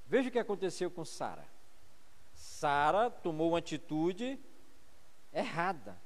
[0.07, 1.45] Veja o que aconteceu com Sara.
[2.35, 4.39] Sara tomou uma atitude
[5.33, 5.99] errada,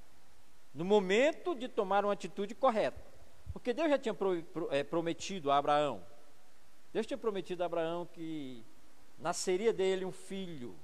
[0.75, 3.01] no momento de tomar uma atitude correta.
[3.53, 4.17] Porque Deus já tinha
[4.71, 6.05] é, prometido a Abraão,
[6.93, 8.65] Deus tinha prometido a Abraão que
[9.19, 10.75] nasceria dele um filho,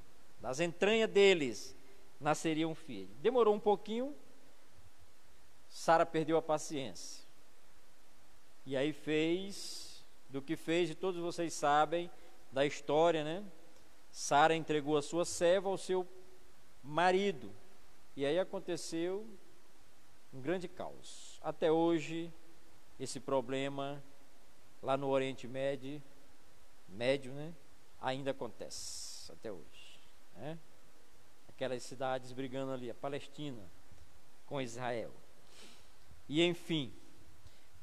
[0.40, 1.76] das entranhas deles
[2.20, 3.10] nasceria um filho.
[3.20, 4.14] Demorou um pouquinho,
[5.68, 7.24] Sara perdeu a paciência.
[8.64, 12.10] E aí fez do que fez, e todos vocês sabem,
[12.56, 13.44] da história, né?
[14.10, 16.08] Sara entregou a sua serva ao seu
[16.82, 17.52] marido.
[18.16, 19.26] E aí aconteceu
[20.32, 21.38] um grande caos.
[21.42, 22.32] Até hoje,
[22.98, 24.02] esse problema
[24.82, 26.02] lá no Oriente Médio,
[26.88, 27.52] médio, né?
[28.00, 30.00] Ainda acontece até hoje,
[30.34, 30.58] né?
[31.50, 33.70] Aquelas cidades brigando ali, a Palestina
[34.46, 35.12] com Israel.
[36.26, 36.90] E enfim,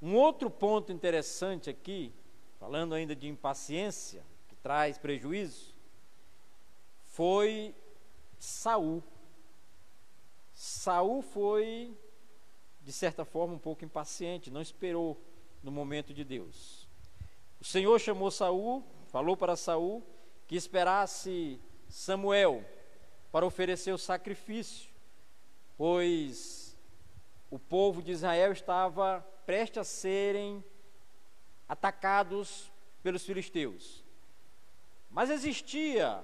[0.02, 2.12] um outro ponto interessante aqui,
[2.60, 4.33] falando ainda de impaciência,
[4.64, 5.76] traz prejuízo
[7.04, 7.76] foi
[8.40, 9.04] Saul.
[10.56, 11.96] Saul foi
[12.82, 15.22] de certa forma um pouco impaciente, não esperou
[15.62, 16.88] no momento de Deus.
[17.62, 20.04] O Senhor chamou Saul, falou para Saul
[20.48, 22.66] que esperasse Samuel
[23.32, 24.92] para oferecer o sacrifício,
[25.78, 26.78] pois
[27.50, 30.64] o povo de Israel estava prestes a serem
[31.70, 34.03] atacados pelos filisteus.
[35.14, 36.20] Mas existia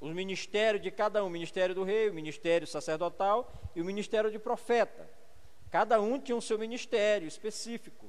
[0.00, 4.30] o ministério de cada um, o ministério do rei, o ministério sacerdotal e o ministério
[4.30, 5.10] de profeta.
[5.70, 8.06] Cada um tinha o seu ministério específico.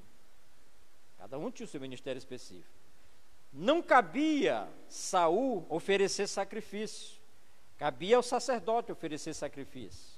[1.18, 2.78] Cada um tinha o seu ministério específico.
[3.52, 7.18] Não cabia Saul oferecer sacrifício.
[7.78, 10.18] Cabia ao sacerdote oferecer sacrifício.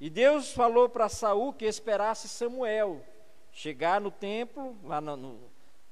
[0.00, 3.04] E Deus falou para Saul que esperasse Samuel
[3.50, 5.38] chegar no templo, lá no,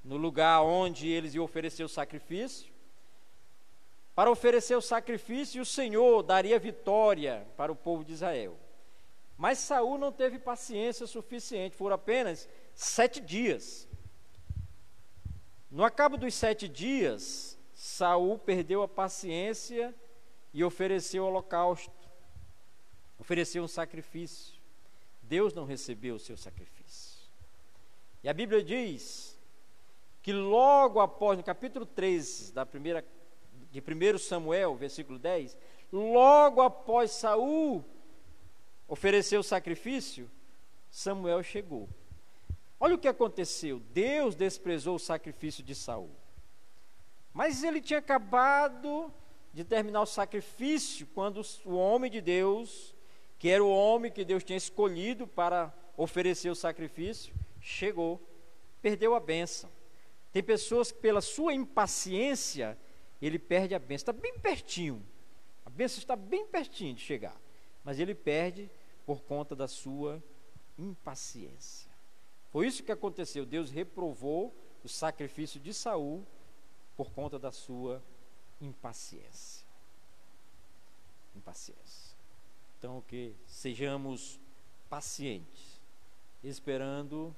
[0.04, 2.69] no lugar onde eles iam oferecer o sacrifício,
[4.20, 8.54] para oferecer o sacrifício e o Senhor daria vitória para o povo de Israel.
[9.34, 13.88] Mas Saul não teve paciência suficiente, foram apenas sete dias.
[15.70, 19.94] No acabo dos sete dias, Saul perdeu a paciência
[20.52, 21.90] e ofereceu o holocausto,
[23.18, 24.60] ofereceu um sacrifício.
[25.22, 27.26] Deus não recebeu o seu sacrifício.
[28.22, 29.40] E a Bíblia diz
[30.20, 33.02] que logo após, no capítulo 13 da primeira
[33.70, 35.56] de 1 Samuel, versículo 10,
[35.92, 37.84] logo após Saul
[38.88, 40.30] oferecer o sacrifício,
[40.90, 41.88] Samuel chegou.
[42.78, 43.80] Olha o que aconteceu.
[43.92, 46.10] Deus desprezou o sacrifício de Saul.
[47.32, 49.12] Mas ele tinha acabado
[49.52, 52.94] de terminar o sacrifício quando o homem de Deus,
[53.38, 58.20] que era o homem que Deus tinha escolhido para oferecer o sacrifício, chegou,
[58.80, 59.70] perdeu a bênção.
[60.32, 62.78] Tem pessoas que, pela sua impaciência,
[63.20, 64.10] ele perde a bênção.
[64.10, 65.04] Está bem pertinho.
[65.64, 67.38] A bênção está bem pertinho de chegar.
[67.84, 68.70] Mas ele perde
[69.04, 70.22] por conta da sua
[70.78, 71.90] impaciência.
[72.50, 73.44] Foi isso que aconteceu.
[73.46, 76.26] Deus reprovou o sacrifício de Saul
[76.96, 78.02] por conta da sua
[78.60, 79.66] impaciência.
[81.34, 82.16] Impaciência.
[82.78, 84.40] Então, que sejamos
[84.88, 85.80] pacientes,
[86.42, 87.34] esperando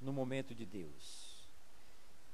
[0.00, 1.31] no momento de Deus.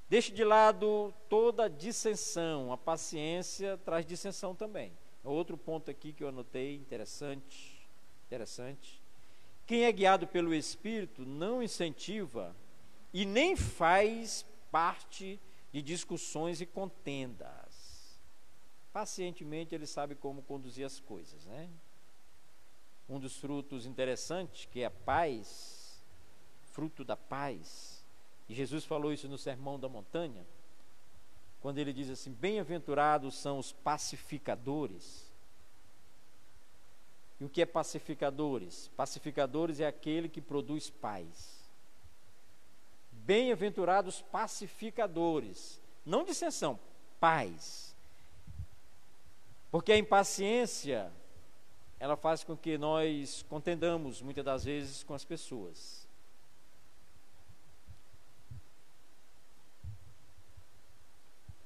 [0.08, 4.92] Deixe de lado toda dissensão, a paciência traz dissensão também.
[5.22, 7.86] Outro ponto aqui que eu anotei, interessante,
[8.26, 9.02] interessante.
[9.66, 12.56] Quem é guiado pelo Espírito não incentiva
[13.12, 15.38] e nem faz parte
[15.70, 18.18] de discussões e contendas.
[18.90, 21.68] Pacientemente ele sabe como conduzir as coisas, né?
[23.06, 26.02] Um dos frutos interessantes, que é a paz,
[26.72, 27.97] fruto da paz.
[28.48, 30.46] E Jesus falou isso no Sermão da Montanha,
[31.60, 35.28] quando ele diz assim: Bem-aventurados são os pacificadores.
[37.40, 38.90] E o que é pacificadores?
[38.96, 41.58] Pacificadores é aquele que produz paz.
[43.12, 46.80] Bem-aventurados pacificadores, não dissensão,
[47.20, 47.94] paz.
[49.70, 51.12] Porque a impaciência,
[52.00, 56.07] ela faz com que nós contendamos muitas das vezes com as pessoas.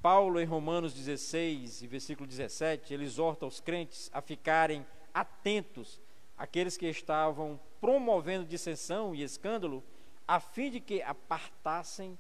[0.02, 4.84] Paulo, em Romanos 16, versículo 17, ele exorta os crentes a ficarem
[5.14, 6.00] atentos
[6.36, 9.82] àqueles que estavam promovendo dissensão e escândalo
[10.26, 12.18] a fim de que apartassem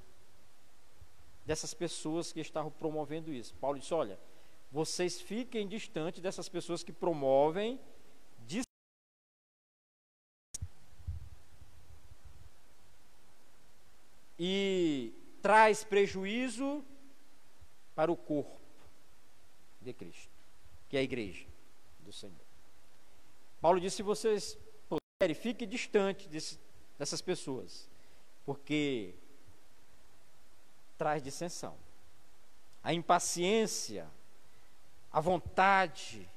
[1.44, 3.52] dessas pessoas que estavam promovendo isso.
[3.56, 4.16] Paulo disse: Olha,
[4.70, 7.80] vocês fiquem distante dessas pessoas que promovem
[14.38, 16.84] e traz prejuízo
[17.94, 18.60] para o corpo
[19.80, 20.30] de Cristo,
[20.88, 21.46] que é a igreja
[22.00, 22.34] do Senhor.
[23.60, 26.58] Paulo disse: se vocês puderem, fiquem distante desse,
[26.98, 27.90] dessas pessoas
[28.44, 29.14] porque
[30.98, 31.76] traz dissensão.
[32.82, 34.08] A impaciência,
[35.10, 36.28] a vontade,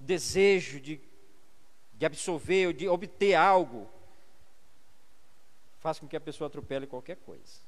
[0.00, 1.00] o desejo de,
[1.94, 3.88] de absorver ou de obter algo,
[5.80, 7.60] faz com que a pessoa atropele qualquer coisa,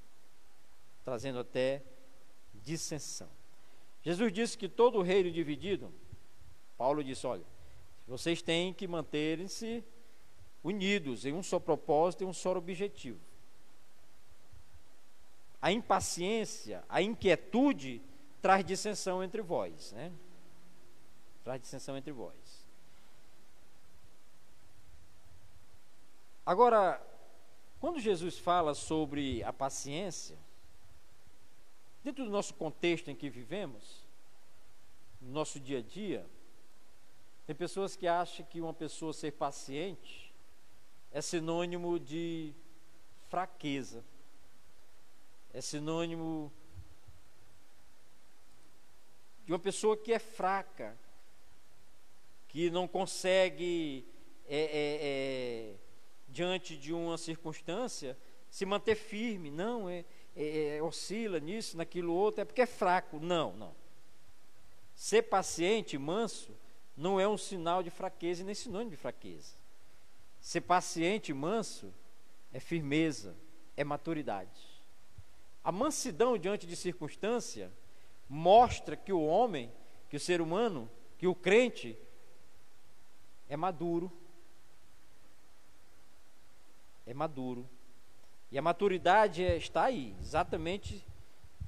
[1.04, 1.82] trazendo até
[2.64, 3.28] dissensão.
[4.02, 5.92] Jesus disse que todo reino dividido,
[6.76, 7.44] Paulo disse: olha,
[8.06, 9.84] vocês têm que manterem-se
[10.62, 13.20] unidos em um só propósito e um só objetivo
[15.64, 18.02] a impaciência, a inquietude
[18.42, 20.12] traz dissensão entre vós, né?
[21.42, 22.66] Traz dissensão entre vós.
[26.44, 27.02] Agora,
[27.80, 30.36] quando Jesus fala sobre a paciência,
[32.04, 34.04] dentro do nosso contexto em que vivemos,
[35.20, 36.24] no nosso dia a dia,
[37.46, 40.32] tem pessoas que acham que uma pessoa ser paciente
[41.10, 42.52] é sinônimo de
[43.28, 44.04] fraqueza
[45.54, 46.52] é sinônimo
[49.46, 50.98] de uma pessoa que é fraca,
[52.48, 54.04] que não consegue,
[54.48, 55.74] é, é, é,
[56.28, 58.18] diante de uma circunstância,
[58.50, 59.48] se manter firme.
[59.48, 60.04] Não, é,
[60.36, 63.18] é, é, oscila nisso, naquilo outro, é porque é fraco.
[63.20, 63.74] Não, não.
[64.94, 66.52] Ser paciente, manso,
[66.96, 69.52] não é um sinal de fraqueza e nem sinônimo de fraqueza.
[70.40, 71.92] Ser paciente, manso,
[72.52, 73.34] é firmeza,
[73.76, 74.74] é maturidade.
[75.62, 77.72] A mansidão diante de circunstância
[78.28, 79.72] mostra que o homem,
[80.10, 81.96] que o ser humano, que o crente
[83.48, 84.12] é maduro.
[87.06, 87.68] É maduro.
[88.54, 91.04] E a maturidade é, está aí, exatamente.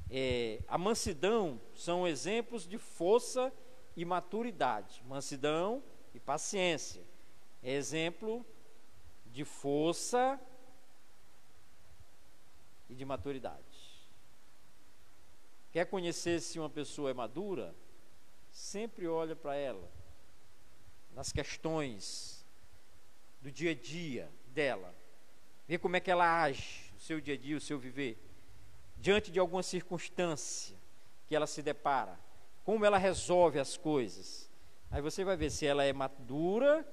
[0.08, 3.52] É, a mansidão são exemplos de força
[3.96, 5.02] e maturidade.
[5.04, 5.82] Mansidão
[6.14, 7.02] e paciência.
[7.60, 8.46] É exemplo
[9.32, 10.40] de força
[12.88, 13.98] e de maturidade.
[15.72, 17.74] Quer conhecer se uma pessoa é madura?
[18.52, 19.90] Sempre olha para ela,
[21.16, 22.46] nas questões
[23.42, 24.95] do dia a dia dela.
[25.68, 28.18] Vê como é que ela age, o seu dia a dia, o seu viver,
[28.96, 30.76] diante de alguma circunstância
[31.26, 32.18] que ela se depara.
[32.64, 34.50] Como ela resolve as coisas.
[34.90, 36.86] Aí você vai ver se ela é madura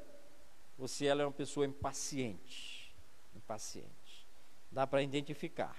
[0.78, 2.94] ou se ela é uma pessoa impaciente.
[3.36, 4.28] Impaciente.
[4.72, 5.78] Dá para identificar.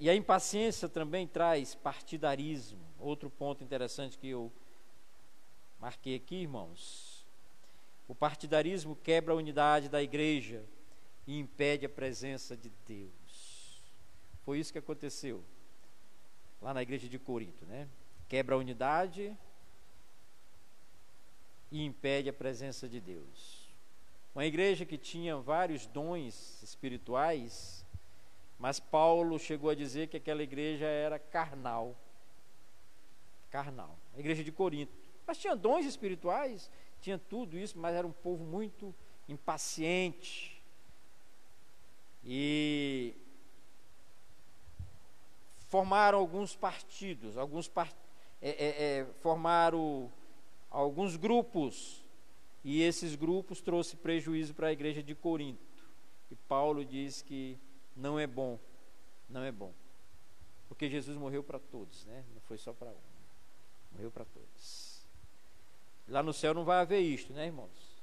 [0.00, 2.80] E a impaciência também traz partidarismo.
[2.98, 4.52] Outro ponto interessante que eu
[5.80, 7.26] marquei aqui, irmãos.
[8.06, 10.64] O partidarismo quebra a unidade da igreja
[11.28, 13.82] e impede a presença de Deus.
[14.46, 15.44] Foi isso que aconteceu
[16.62, 17.86] lá na igreja de Corinto, né?
[18.30, 19.36] Quebra a unidade
[21.70, 23.68] e impede a presença de Deus.
[24.34, 27.84] Uma igreja que tinha vários dons espirituais,
[28.58, 31.94] mas Paulo chegou a dizer que aquela igreja era carnal.
[33.50, 33.98] Carnal.
[34.16, 34.94] A igreja de Corinto.
[35.26, 36.70] Mas tinha dons espirituais,
[37.02, 38.94] tinha tudo isso, mas era um povo muito
[39.28, 40.57] impaciente.
[42.30, 43.14] E
[45.68, 47.72] formaram alguns partidos, alguns
[48.42, 48.50] é, é,
[48.98, 50.12] é, formaram
[50.70, 52.04] alguns grupos,
[52.62, 55.58] e esses grupos trouxe prejuízo para a igreja de Corinto.
[56.30, 57.58] E Paulo diz que
[57.96, 58.58] não é bom,
[59.26, 59.72] não é bom.
[60.68, 62.22] Porque Jesus morreu para todos, né?
[62.34, 63.92] Não foi só para um.
[63.92, 65.02] Morreu para todos.
[66.06, 67.96] Lá no céu não vai haver isto, né, irmãos?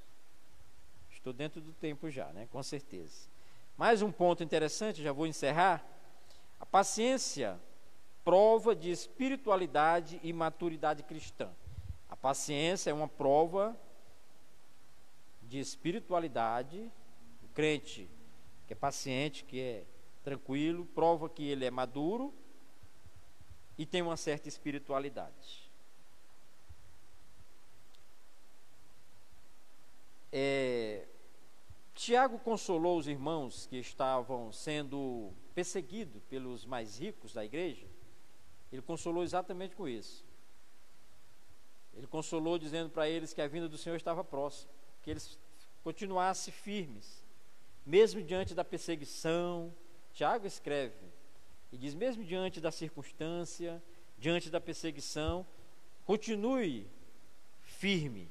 [1.11, 2.47] Estou dentro do tempo já, né?
[2.51, 3.34] Com certeza.
[3.77, 5.85] Mais um ponto interessante, já vou encerrar.
[6.59, 7.59] A paciência
[8.23, 11.51] prova de espiritualidade e maturidade cristã.
[12.09, 13.77] A paciência é uma prova
[15.43, 16.89] de espiritualidade.
[17.43, 18.09] O crente
[18.65, 19.83] que é paciente, que é
[20.23, 22.33] tranquilo, prova que ele é maduro
[23.77, 25.69] e tem uma certa espiritualidade.
[30.31, 31.05] É,
[31.95, 37.87] Tiago consolou os irmãos que estavam sendo perseguidos pelos mais ricos da igreja.
[38.69, 40.25] Ele consolou exatamente com isso.
[41.93, 44.69] Ele consolou dizendo para eles que a vinda do Senhor estava próxima,
[45.01, 45.39] que eles
[45.85, 47.23] continuassem firmes,
[47.85, 49.73] mesmo diante da perseguição.
[50.11, 51.07] Tiago escreve
[51.71, 53.81] e diz: mesmo diante da circunstância,
[54.17, 55.47] diante da perseguição,
[56.03, 56.89] continue
[57.61, 58.29] firme,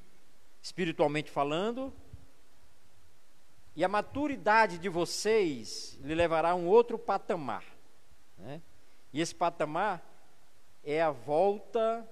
[0.60, 1.90] espiritualmente falando,
[3.76, 7.64] e a maturidade de vocês lhe levará a um outro patamar.
[8.38, 8.62] Né?
[9.12, 10.02] E esse patamar
[10.82, 12.08] é a volta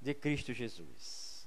[0.00, 1.46] de Cristo Jesus.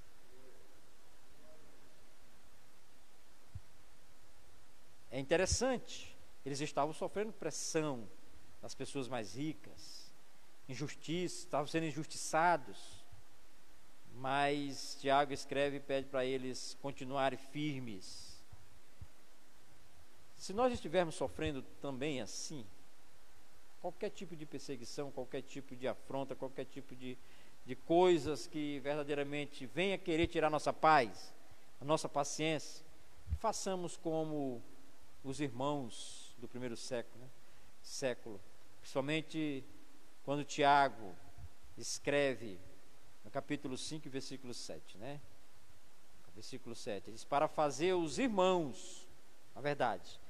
[5.09, 8.07] É interessante, eles estavam sofrendo pressão,
[8.61, 10.11] das pessoas mais ricas,
[10.67, 13.05] injustiça, estavam sendo injustiçados.
[14.13, 18.26] Mas Tiago escreve e pede para eles continuarem firmes.
[20.38, 22.65] Se nós estivermos sofrendo também assim,
[23.81, 27.17] qualquer tipo de perseguição, qualquer tipo de afronta, qualquer tipo de,
[27.65, 31.33] de coisas que verdadeiramente venha querer tirar nossa paz,
[31.81, 32.85] a nossa paciência,
[33.39, 34.61] façamos como
[35.23, 37.29] os irmãos do primeiro século, né?
[37.81, 38.39] século
[38.88, 39.65] Principalmente
[40.23, 41.13] quando Tiago
[41.77, 42.57] escreve
[43.25, 45.19] no capítulo 5, versículo 7, né?
[46.33, 49.05] Versículo 7, diz, para fazer os irmãos,
[49.53, 50.21] na verdade,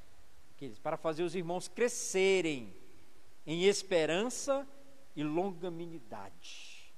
[0.82, 2.74] para fazer os irmãos crescerem
[3.46, 4.68] em esperança
[5.16, 6.94] e longanimidade.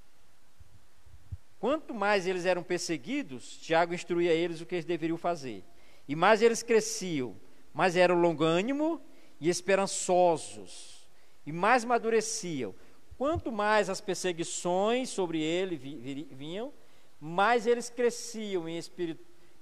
[1.58, 5.62] Quanto mais eles eram perseguidos, Tiago instruía eles o que eles deveriam fazer.
[6.08, 7.36] E mais eles cresciam,
[7.72, 9.00] mais eram longânimo
[9.38, 11.06] e esperançosos
[11.46, 12.74] e mais amadureciam.
[13.18, 16.72] Quanto mais as perseguições sobre ele vinham,
[17.20, 18.80] mais eles cresciam em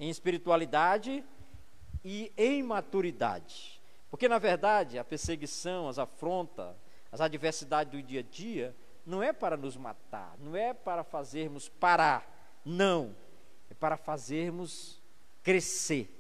[0.08, 1.24] espiritualidade
[2.04, 3.77] e em maturidade.
[4.10, 6.74] Porque, na verdade, a perseguição, as afrontas,
[7.12, 11.68] as adversidades do dia a dia, não é para nos matar, não é para fazermos
[11.68, 13.14] parar, não.
[13.70, 15.02] É para fazermos
[15.42, 16.14] crescer.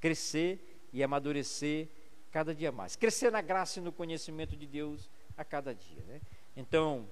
[0.00, 1.88] Crescer e amadurecer
[2.30, 2.96] cada dia mais.
[2.96, 6.02] Crescer na graça e no conhecimento de Deus a cada dia.
[6.04, 6.20] Né?
[6.56, 7.08] Então,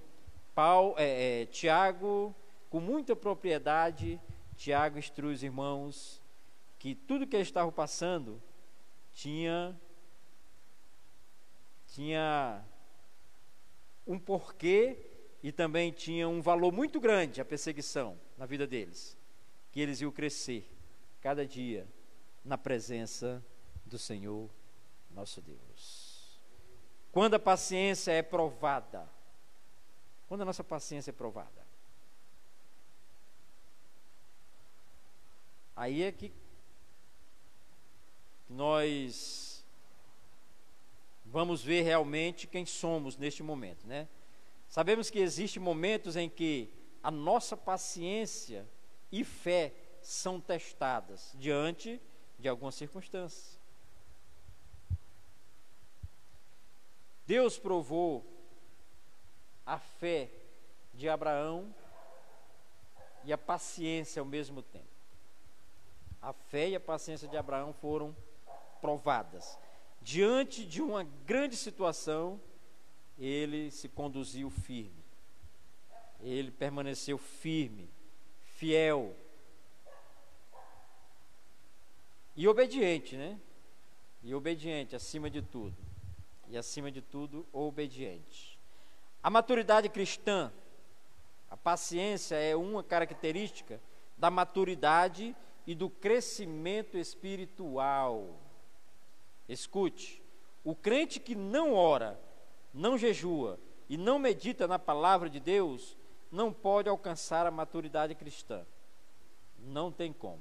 [0.54, 2.34] Paulo, é, é, Tiago,
[2.68, 4.20] com muita propriedade,
[4.56, 6.20] Tiago instrui os irmãos
[6.78, 8.40] que tudo que eles estavam passando
[9.12, 9.78] tinha
[11.90, 12.64] tinha
[14.06, 14.96] um porquê
[15.42, 19.16] e também tinha um valor muito grande a perseguição na vida deles,
[19.72, 20.70] que eles iam crescer
[21.20, 21.86] cada dia
[22.44, 23.44] na presença
[23.84, 24.48] do Senhor
[25.10, 26.38] nosso Deus.
[27.12, 29.08] Quando a paciência é provada,
[30.28, 31.66] quando a nossa paciência é provada,
[35.74, 36.32] aí é que
[38.48, 39.49] nós
[41.30, 44.08] vamos ver realmente quem somos neste momento, né?
[44.68, 46.72] Sabemos que existem momentos em que
[47.02, 48.68] a nossa paciência
[49.10, 49.72] e fé
[50.02, 52.00] são testadas diante
[52.38, 53.58] de algumas circunstâncias.
[57.26, 58.24] Deus provou
[59.64, 60.30] a fé
[60.94, 61.72] de Abraão
[63.24, 64.86] e a paciência ao mesmo tempo.
[66.20, 68.14] A fé e a paciência de Abraão foram
[68.80, 69.58] provadas.
[70.10, 72.40] Diante de uma grande situação,
[73.16, 75.04] ele se conduziu firme.
[76.20, 77.88] Ele permaneceu firme,
[78.56, 79.14] fiel
[82.34, 83.38] e obediente, né?
[84.24, 85.76] E obediente acima de tudo
[86.48, 88.58] e, acima de tudo, obediente.
[89.22, 90.52] A maturidade cristã,
[91.48, 93.80] a paciência é uma característica
[94.18, 98.49] da maturidade e do crescimento espiritual.
[99.52, 100.22] Escute,
[100.62, 102.20] o crente que não ora,
[102.72, 105.96] não jejua e não medita na palavra de Deus,
[106.30, 108.64] não pode alcançar a maturidade cristã.
[109.58, 110.40] Não tem como.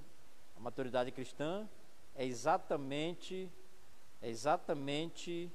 [0.55, 1.67] A maturidade cristã
[2.15, 3.51] é exatamente,
[4.21, 5.51] é exatamente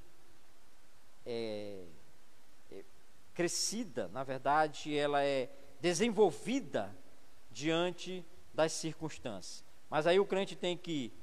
[1.25, 1.85] é,
[2.71, 2.83] é,
[3.33, 5.49] crescida, na verdade, ela é
[5.79, 6.93] desenvolvida
[7.49, 9.63] diante das circunstâncias.
[9.89, 11.13] Mas aí o crente tem que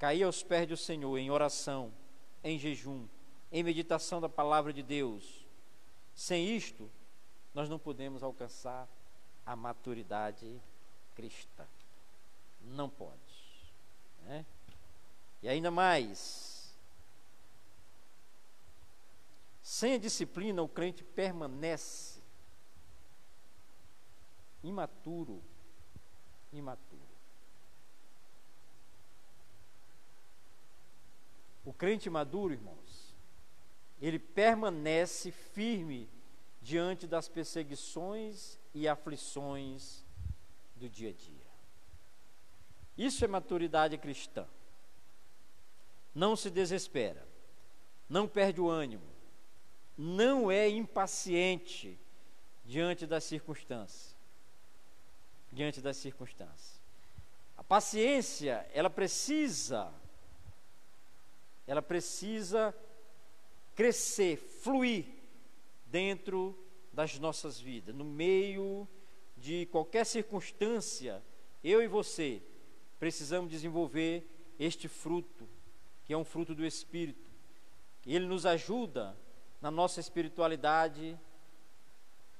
[0.00, 1.92] cair aos pés do Senhor em oração,
[2.42, 3.06] em jejum,
[3.52, 5.46] em meditação da palavra de Deus.
[6.14, 6.90] Sem isto,
[7.52, 8.88] nós não podemos alcançar
[9.44, 10.58] a maturidade
[11.14, 11.66] cristã.
[12.62, 13.12] Não pode.
[14.22, 14.46] Né?
[15.42, 16.74] E ainda mais,
[19.62, 22.22] sem a disciplina, o crente permanece
[24.62, 25.42] imaturo.
[26.54, 27.09] Imaturo.
[31.64, 33.14] O crente maduro, irmãos,
[34.00, 36.08] ele permanece firme
[36.62, 40.04] diante das perseguições e aflições
[40.76, 41.50] do dia a dia.
[42.96, 44.46] Isso é maturidade cristã.
[46.14, 47.26] Não se desespera,
[48.08, 49.06] não perde o ânimo,
[49.96, 51.98] não é impaciente
[52.64, 54.16] diante das circunstâncias.
[55.52, 56.80] Diante das circunstâncias.
[57.56, 59.92] A paciência, ela precisa
[61.70, 62.74] ela precisa
[63.76, 65.06] crescer, fluir
[65.86, 66.58] dentro
[66.92, 68.88] das nossas vidas, no meio
[69.36, 71.22] de qualquer circunstância,
[71.62, 72.42] eu e você
[72.98, 75.48] precisamos desenvolver este fruto,
[76.04, 77.30] que é um fruto do Espírito.
[78.04, 79.16] Ele nos ajuda
[79.60, 81.16] na nossa espiritualidade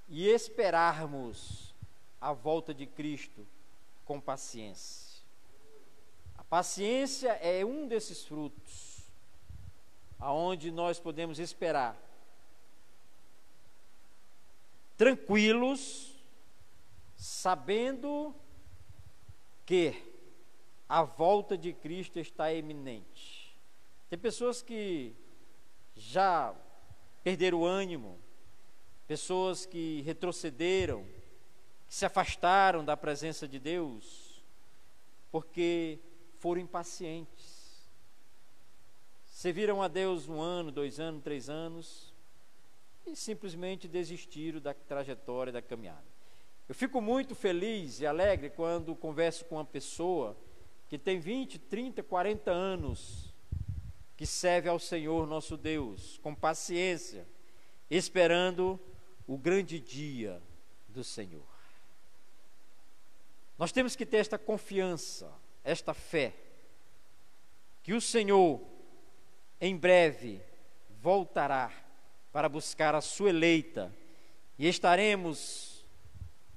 [0.09, 1.72] e esperarmos
[2.20, 3.47] a volta de Cristo
[4.05, 5.22] com paciência.
[6.37, 8.89] A paciência é um desses frutos
[10.21, 11.97] aonde nós podemos esperar
[15.01, 16.14] tranquilos,
[17.16, 18.35] sabendo
[19.64, 19.95] que
[20.87, 23.57] a volta de Cristo está eminente.
[24.11, 25.14] Tem pessoas que
[25.97, 26.55] já
[27.25, 28.18] perderam o ânimo,
[29.07, 31.03] pessoas que retrocederam,
[31.89, 34.45] que se afastaram da presença de Deus,
[35.33, 35.99] porque
[36.41, 37.49] foram impacientes
[39.41, 42.12] serviram a Deus um ano, dois anos, três anos
[43.07, 46.05] e simplesmente desistiram da trajetória da caminhada.
[46.68, 50.36] Eu fico muito feliz e alegre quando converso com uma pessoa
[50.91, 53.32] que tem 20, 30, 40 anos,
[54.14, 57.26] que serve ao Senhor nosso Deus com paciência,
[57.91, 58.78] esperando
[59.26, 60.43] o grande dia
[60.86, 61.49] do Senhor.
[63.59, 65.32] Nós temos que ter esta confiança,
[65.64, 66.34] esta fé,
[67.82, 68.68] que o Senhor
[69.61, 70.41] em breve
[71.03, 71.71] voltará
[72.33, 73.93] para buscar a sua eleita
[74.59, 75.85] e estaremos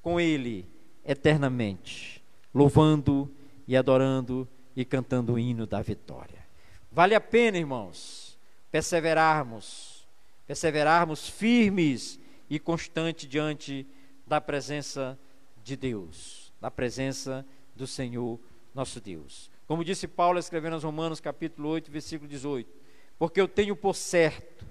[0.02, 0.68] com ele
[1.04, 2.24] eternamente,
[2.54, 3.30] louvando
[3.68, 6.46] e adorando e cantando o hino da vitória.
[6.92, 8.38] Vale a pena, irmãos,
[8.72, 10.08] perseverarmos,
[10.46, 13.88] perseverarmos firmes e constantes diante
[14.28, 15.18] da presença
[15.64, 17.46] de Deus, da presença
[17.76, 18.40] do Senhor
[18.74, 19.50] nosso Deus.
[19.66, 22.83] Como disse Paulo escrevendo aos Romanos, capítulo 8, versículo 18:
[23.24, 24.66] porque eu tenho por certo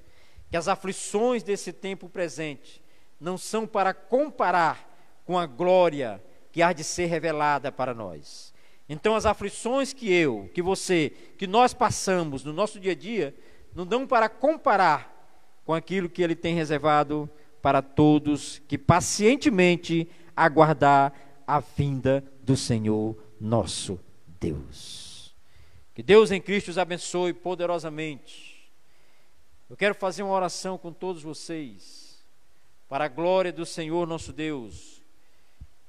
[0.51, 2.83] que as aflições desse tempo presente
[3.19, 4.95] não são para comparar
[5.25, 6.23] com a glória
[6.53, 8.53] que há de ser revelada para nós.
[8.87, 13.35] Então, as aflições que eu, que você, que nós passamos no nosso dia a dia,
[13.75, 15.35] não dão para comparar
[15.65, 17.31] com aquilo que Ele tem reservado
[17.63, 21.15] para todos que pacientemente aguardar
[21.47, 23.99] a vinda do Senhor nosso
[24.39, 25.02] Deus.
[25.95, 28.71] Que Deus em Cristo os abençoe poderosamente.
[29.69, 32.23] Eu quero fazer uma oração com todos vocês,
[32.89, 35.03] para a glória do Senhor nosso Deus.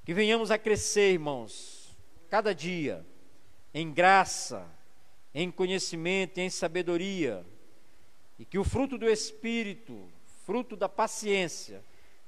[0.06, 1.96] Que venhamos a crescer, irmãos,
[2.30, 3.06] cada dia,
[3.74, 4.68] em graça,
[5.34, 7.46] em conhecimento, em sabedoria,
[8.38, 10.10] e que o fruto do Espírito,
[10.46, 11.82] fruto da paciência,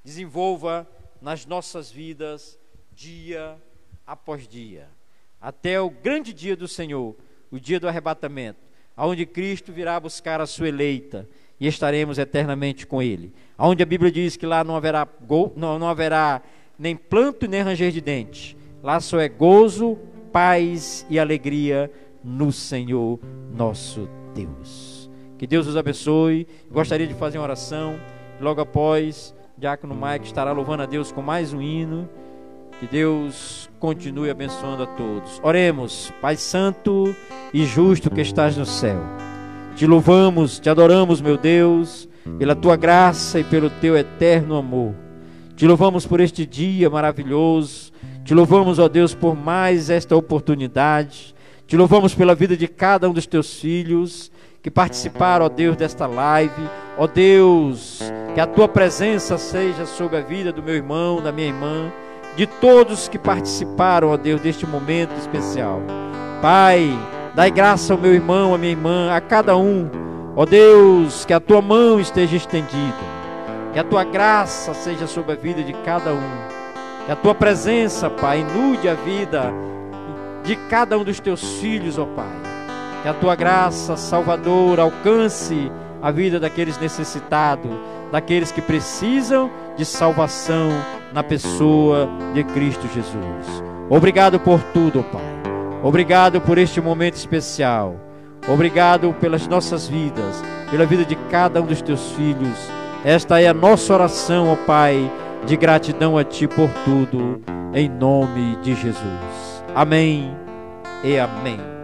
[0.04, 0.88] desenvolva
[1.22, 2.58] nas nossas vidas
[2.94, 3.62] dia
[4.08, 4.90] após dia,
[5.42, 7.16] até o grande dia do Senhor
[7.52, 8.60] o dia do arrebatamento,
[8.96, 11.28] aonde Cristo virá buscar a sua eleita
[11.60, 13.34] e estaremos eternamente com Ele.
[13.58, 15.08] Aonde a Bíblia diz que lá não haverá,
[15.56, 16.42] não, não haverá
[16.78, 18.58] nem planto nem ranger de dente.
[18.84, 19.98] Lá só é gozo,
[20.32, 21.92] paz e alegria
[22.24, 23.20] no Senhor
[23.56, 25.10] nosso Deus.
[25.38, 26.48] Que Deus os abençoe.
[26.70, 28.00] Gostaria de fazer uma oração.
[28.40, 32.10] Logo após, Diácono Mike estará louvando a Deus com mais um hino.
[32.80, 35.40] Que Deus continue abençoando a todos.
[35.42, 37.16] Oremos, Pai Santo
[37.54, 39.00] e justo que estás no céu.
[39.76, 44.94] Te louvamos, te adoramos, meu Deus, pela tua graça e pelo teu eterno amor.
[45.56, 47.94] Te louvamos por este dia maravilhoso.
[48.26, 51.34] Te louvamos, ó Deus, por mais esta oportunidade.
[51.66, 56.08] Te louvamos pela vida de cada um dos teus filhos que participaram, ó Deus, desta
[56.08, 56.70] live.
[56.98, 58.02] Ó Deus,
[58.34, 61.92] que a tua presença seja sobre a vida do meu irmão, da minha irmã,
[62.36, 65.82] de todos que participaram, ó Deus, deste momento especial.
[66.42, 66.98] Pai,
[67.34, 69.90] dai graça ao meu irmão, à minha irmã, a cada um.
[70.36, 73.16] Ó Deus, que a tua mão esteja estendida.
[73.72, 77.06] Que a tua graça seja sobre a vida de cada um.
[77.06, 79.54] Que a tua presença, Pai, inude a vida
[80.44, 82.26] de cada um dos teus filhos, ó Pai.
[83.02, 85.72] Que a tua graça salvadora alcance
[86.02, 87.72] a vida daqueles necessitados,
[88.12, 90.70] daqueles que precisam de salvação
[91.14, 93.64] na pessoa de Cristo Jesus.
[93.90, 95.22] Obrigado por tudo, Pai.
[95.84, 97.96] Obrigado por este momento especial.
[98.48, 102.58] Obrigado pelas nossas vidas, pela vida de cada um dos teus filhos.
[103.04, 105.12] Esta é a nossa oração, ó Pai,
[105.46, 107.42] de gratidão a Ti por tudo,
[107.74, 109.64] em nome de Jesus.
[109.76, 110.36] Amém
[111.04, 111.75] e amém.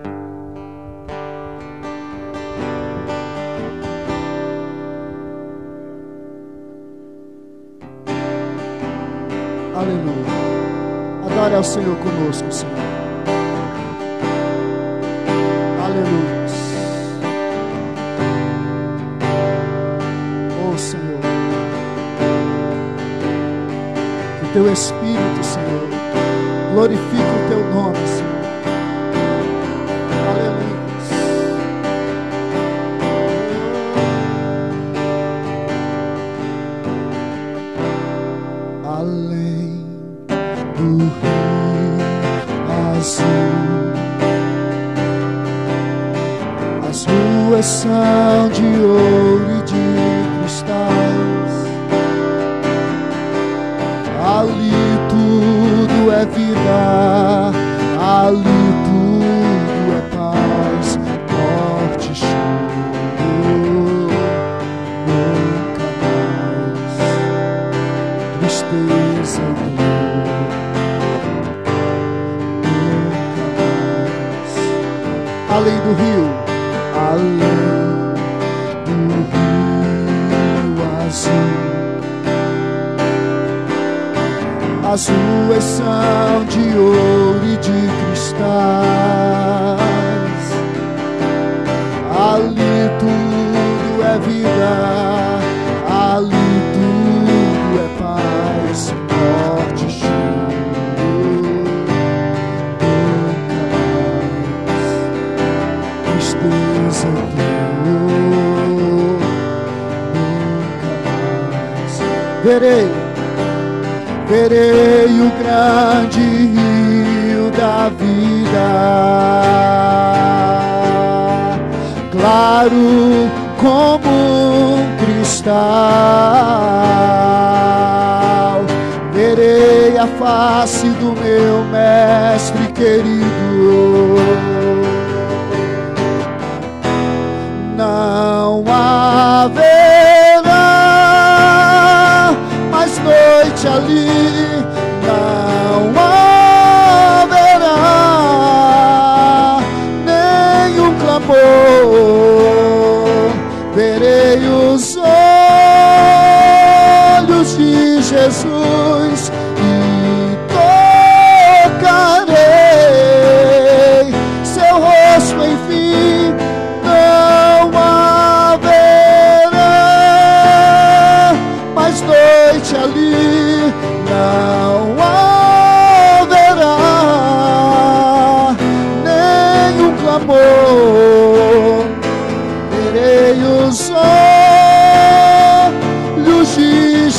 [11.51, 12.75] Adore ao Senhor conosco, Senhor.
[15.83, 16.45] Aleluia.
[20.63, 21.19] Oh, Senhor.
[24.39, 25.89] Que teu Espírito, Senhor
[26.73, 28.30] Glorifica o teu nome, Senhor.
[47.61, 49.20] São de ouro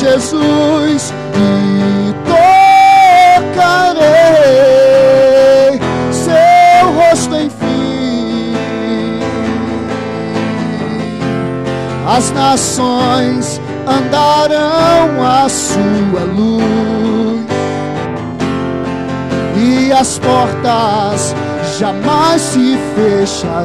[0.03, 2.13] Jesus e
[3.85, 4.03] tocarei
[6.11, 8.53] seu rosto enfim.
[12.05, 17.47] As nações andarão a sua luz
[19.55, 21.33] e as portas
[21.79, 23.63] jamais se fecharão.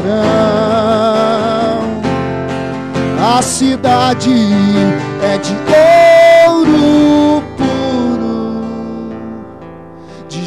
[3.20, 4.32] A cidade
[5.20, 5.52] é de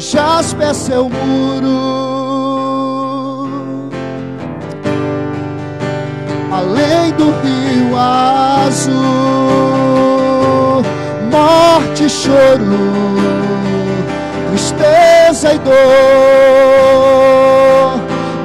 [0.02, 2.02] jaspe é seu muro.
[6.52, 8.92] além do rio azul.
[11.30, 12.78] Morte morte, choro,
[14.50, 15.74] tristeza e dor.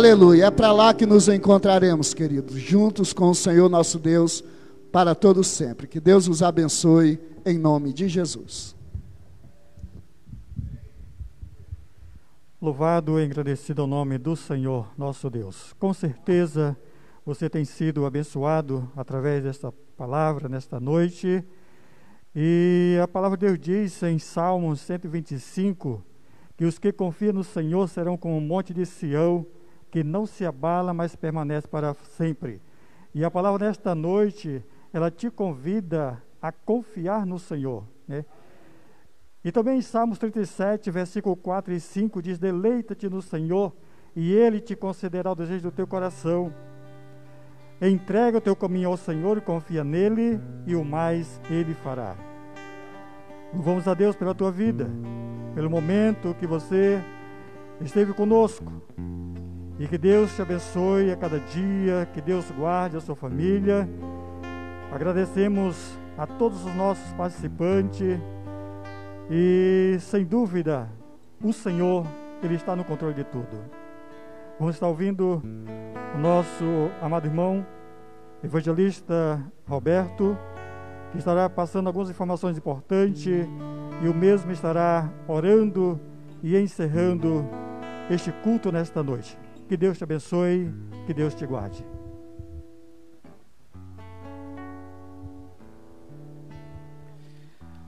[0.00, 0.46] Aleluia.
[0.46, 4.42] É para lá que nos encontraremos, queridos, juntos com o Senhor nosso Deus
[4.90, 5.86] para todos sempre.
[5.86, 8.74] Que Deus os abençoe em nome de Jesus.
[12.62, 15.74] Louvado e agradecido ao nome do Senhor nosso Deus.
[15.78, 16.74] Com certeza
[17.22, 21.44] você tem sido abençoado através desta palavra nesta noite.
[22.34, 26.02] E a palavra de Deus diz em Salmos 125
[26.56, 29.46] que os que confiam no Senhor serão como um monte de Sião,
[29.90, 32.60] que não se abala, mas permanece para sempre.
[33.14, 38.24] E a palavra nesta noite, ela te convida a confiar no Senhor, né?
[39.42, 43.74] E também em Salmos 37, versículo 4 e 5 diz: Deleita-te no Senhor,
[44.14, 46.52] e Ele te concederá o desejo do teu coração.
[47.80, 52.14] Entrega o teu caminho ao Senhor e confia nele, e o mais Ele fará.
[53.52, 54.88] Louvamos a Deus pela tua vida,
[55.54, 57.02] pelo momento que você
[57.80, 58.70] esteve conosco.
[59.80, 63.88] E que Deus te abençoe a cada dia, que Deus guarde a sua família.
[64.92, 68.20] Agradecemos a todos os nossos participantes.
[69.30, 70.86] E sem dúvida,
[71.42, 72.06] o Senhor,
[72.42, 73.56] Ele está no controle de tudo.
[74.58, 75.42] Vamos estar ouvindo
[76.14, 77.66] o nosso amado irmão,
[78.44, 80.36] evangelista Roberto,
[81.10, 83.48] que estará passando algumas informações importantes
[84.02, 85.98] e o mesmo estará orando
[86.42, 87.48] e encerrando
[88.10, 89.38] este culto nesta noite.
[89.70, 90.68] Que Deus te abençoe,
[91.06, 91.86] que Deus te guarde.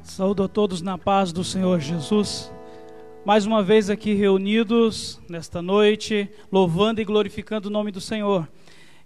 [0.00, 2.52] Saúdo a todos na paz do Senhor Jesus.
[3.24, 8.48] Mais uma vez aqui reunidos nesta noite, louvando e glorificando o nome do Senhor.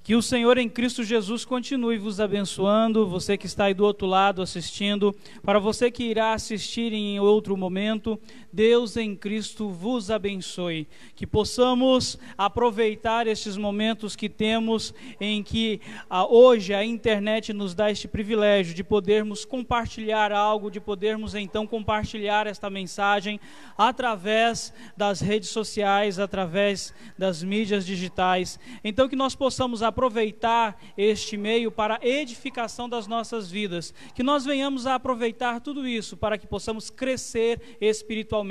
[0.07, 4.07] Que o Senhor em Cristo Jesus continue vos abençoando, você que está aí do outro
[4.07, 5.12] lado assistindo,
[5.43, 8.16] para você que irá assistir em outro momento,
[8.57, 10.88] Deus em Cristo vos abençoe.
[11.14, 15.78] Que possamos aproveitar estes momentos que temos em que
[16.09, 21.66] ah, hoje a internet nos dá este privilégio de podermos compartilhar algo, de podermos então
[21.66, 23.38] compartilhar esta mensagem
[23.76, 28.59] através das redes sociais, através das mídias digitais.
[28.82, 34.86] Então que nós possamos aproveitar este meio para edificação das nossas vidas, que nós venhamos
[34.86, 38.45] a aproveitar tudo isso para que possamos crescer espiritualmente.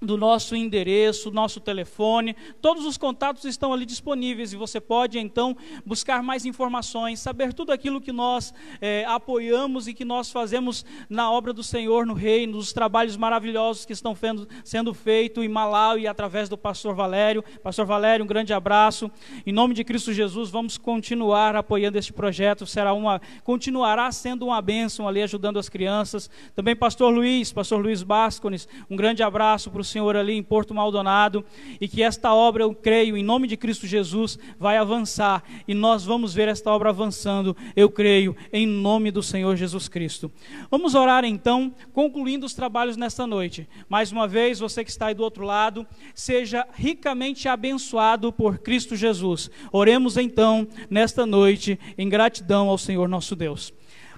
[0.00, 5.56] do nosso endereço, nosso telefone, todos os contatos estão ali disponíveis e você pode então
[5.84, 11.30] buscar mais informações, saber tudo aquilo que nós é, apoiamos e que nós fazemos na
[11.30, 16.06] obra do Senhor no reino, os trabalhos maravilhosos que estão fendo, sendo feitos em Malawi
[16.06, 17.44] através do pastor Valério.
[17.62, 19.10] Pastor Valério, um grande abraço.
[19.44, 22.66] Em nome de Cristo Jesus, vamos continuar apoiando este projeto.
[22.66, 26.30] Será uma, continuará sendo uma bênção ali ajudando as crianças.
[26.54, 30.74] Também pastor Luiz, pastor Luiz Bascones, um grande abraço para o Senhor ali em Porto
[30.74, 31.44] Maldonado
[31.80, 36.04] e que esta obra, eu creio, em nome de Cristo Jesus, vai avançar e nós
[36.04, 40.30] vamos ver esta obra avançando, eu creio, em nome do Senhor Jesus Cristo.
[40.70, 43.68] Vamos orar então, concluindo os trabalhos nesta noite.
[43.88, 48.94] Mais uma vez, você que está aí do outro lado, seja ricamente abençoado por Cristo
[48.94, 49.50] Jesus.
[49.72, 53.72] Oremos então nesta noite em gratidão ao Senhor nosso Deus.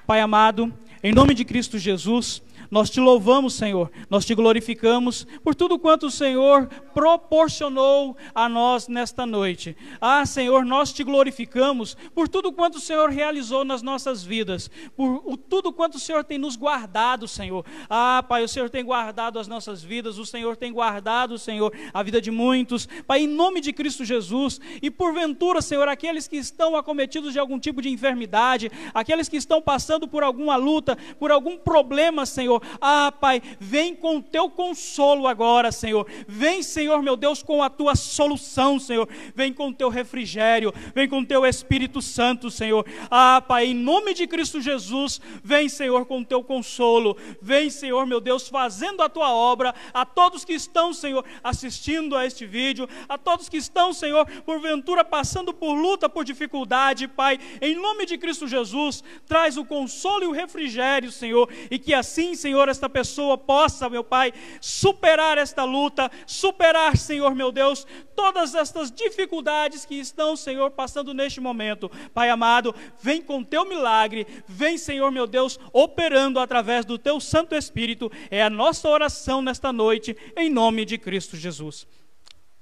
[0.06, 2.42] Pai amado, em nome de Cristo Jesus,
[2.72, 8.88] nós te louvamos, Senhor, nós te glorificamos por tudo quanto o Senhor proporcionou a nós
[8.88, 9.76] nesta noite.
[10.00, 15.36] Ah, Senhor, nós te glorificamos por tudo quanto o Senhor realizou nas nossas vidas, por
[15.36, 17.62] tudo quanto o Senhor tem nos guardado, Senhor.
[17.90, 22.02] Ah, Pai, o Senhor tem guardado as nossas vidas, o Senhor tem guardado, Senhor, a
[22.02, 22.88] vida de muitos.
[23.06, 27.58] Pai, em nome de Cristo Jesus, e porventura, Senhor, aqueles que estão acometidos de algum
[27.58, 33.12] tipo de enfermidade, aqueles que estão passando por alguma luta, por algum problema, Senhor, ah,
[33.12, 36.06] Pai, vem com o teu consolo agora, Senhor.
[36.26, 39.08] Vem, Senhor, meu Deus, com a tua solução, Senhor.
[39.34, 42.86] Vem com o teu refrigério, vem com o teu Espírito Santo, Senhor.
[43.10, 47.16] Ah, Pai, em nome de Cristo Jesus, vem, Senhor, com o teu consolo.
[47.40, 49.74] Vem, Senhor, meu Deus, fazendo a tua obra.
[49.92, 55.04] A todos que estão, Senhor, assistindo a este vídeo, a todos que estão, Senhor, porventura
[55.04, 60.26] passando por luta, por dificuldade, Pai, em nome de Cristo Jesus, traz o consolo e
[60.26, 64.30] o refrigério, Senhor, e que assim, Senhor, Senhor, esta pessoa possa, meu Pai,
[64.60, 71.40] superar esta luta, superar, Senhor, meu Deus, todas estas dificuldades que estão, Senhor, passando neste
[71.40, 71.90] momento.
[72.12, 77.54] Pai amado, vem com teu milagre, vem, Senhor, meu Deus, operando através do teu Santo
[77.54, 78.12] Espírito.
[78.30, 81.86] É a nossa oração nesta noite, em nome de Cristo Jesus.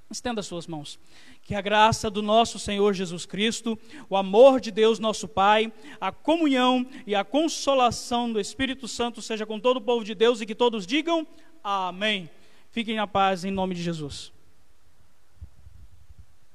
[0.09, 0.97] Estenda suas mãos.
[1.43, 3.77] Que a graça do nosso Senhor Jesus Cristo,
[4.09, 9.45] o amor de Deus nosso Pai, a comunhão e a consolação do Espírito Santo seja
[9.45, 11.27] com todo o povo de Deus e que todos digam
[11.63, 12.29] amém.
[12.71, 14.31] Fiquem na paz em nome de Jesus.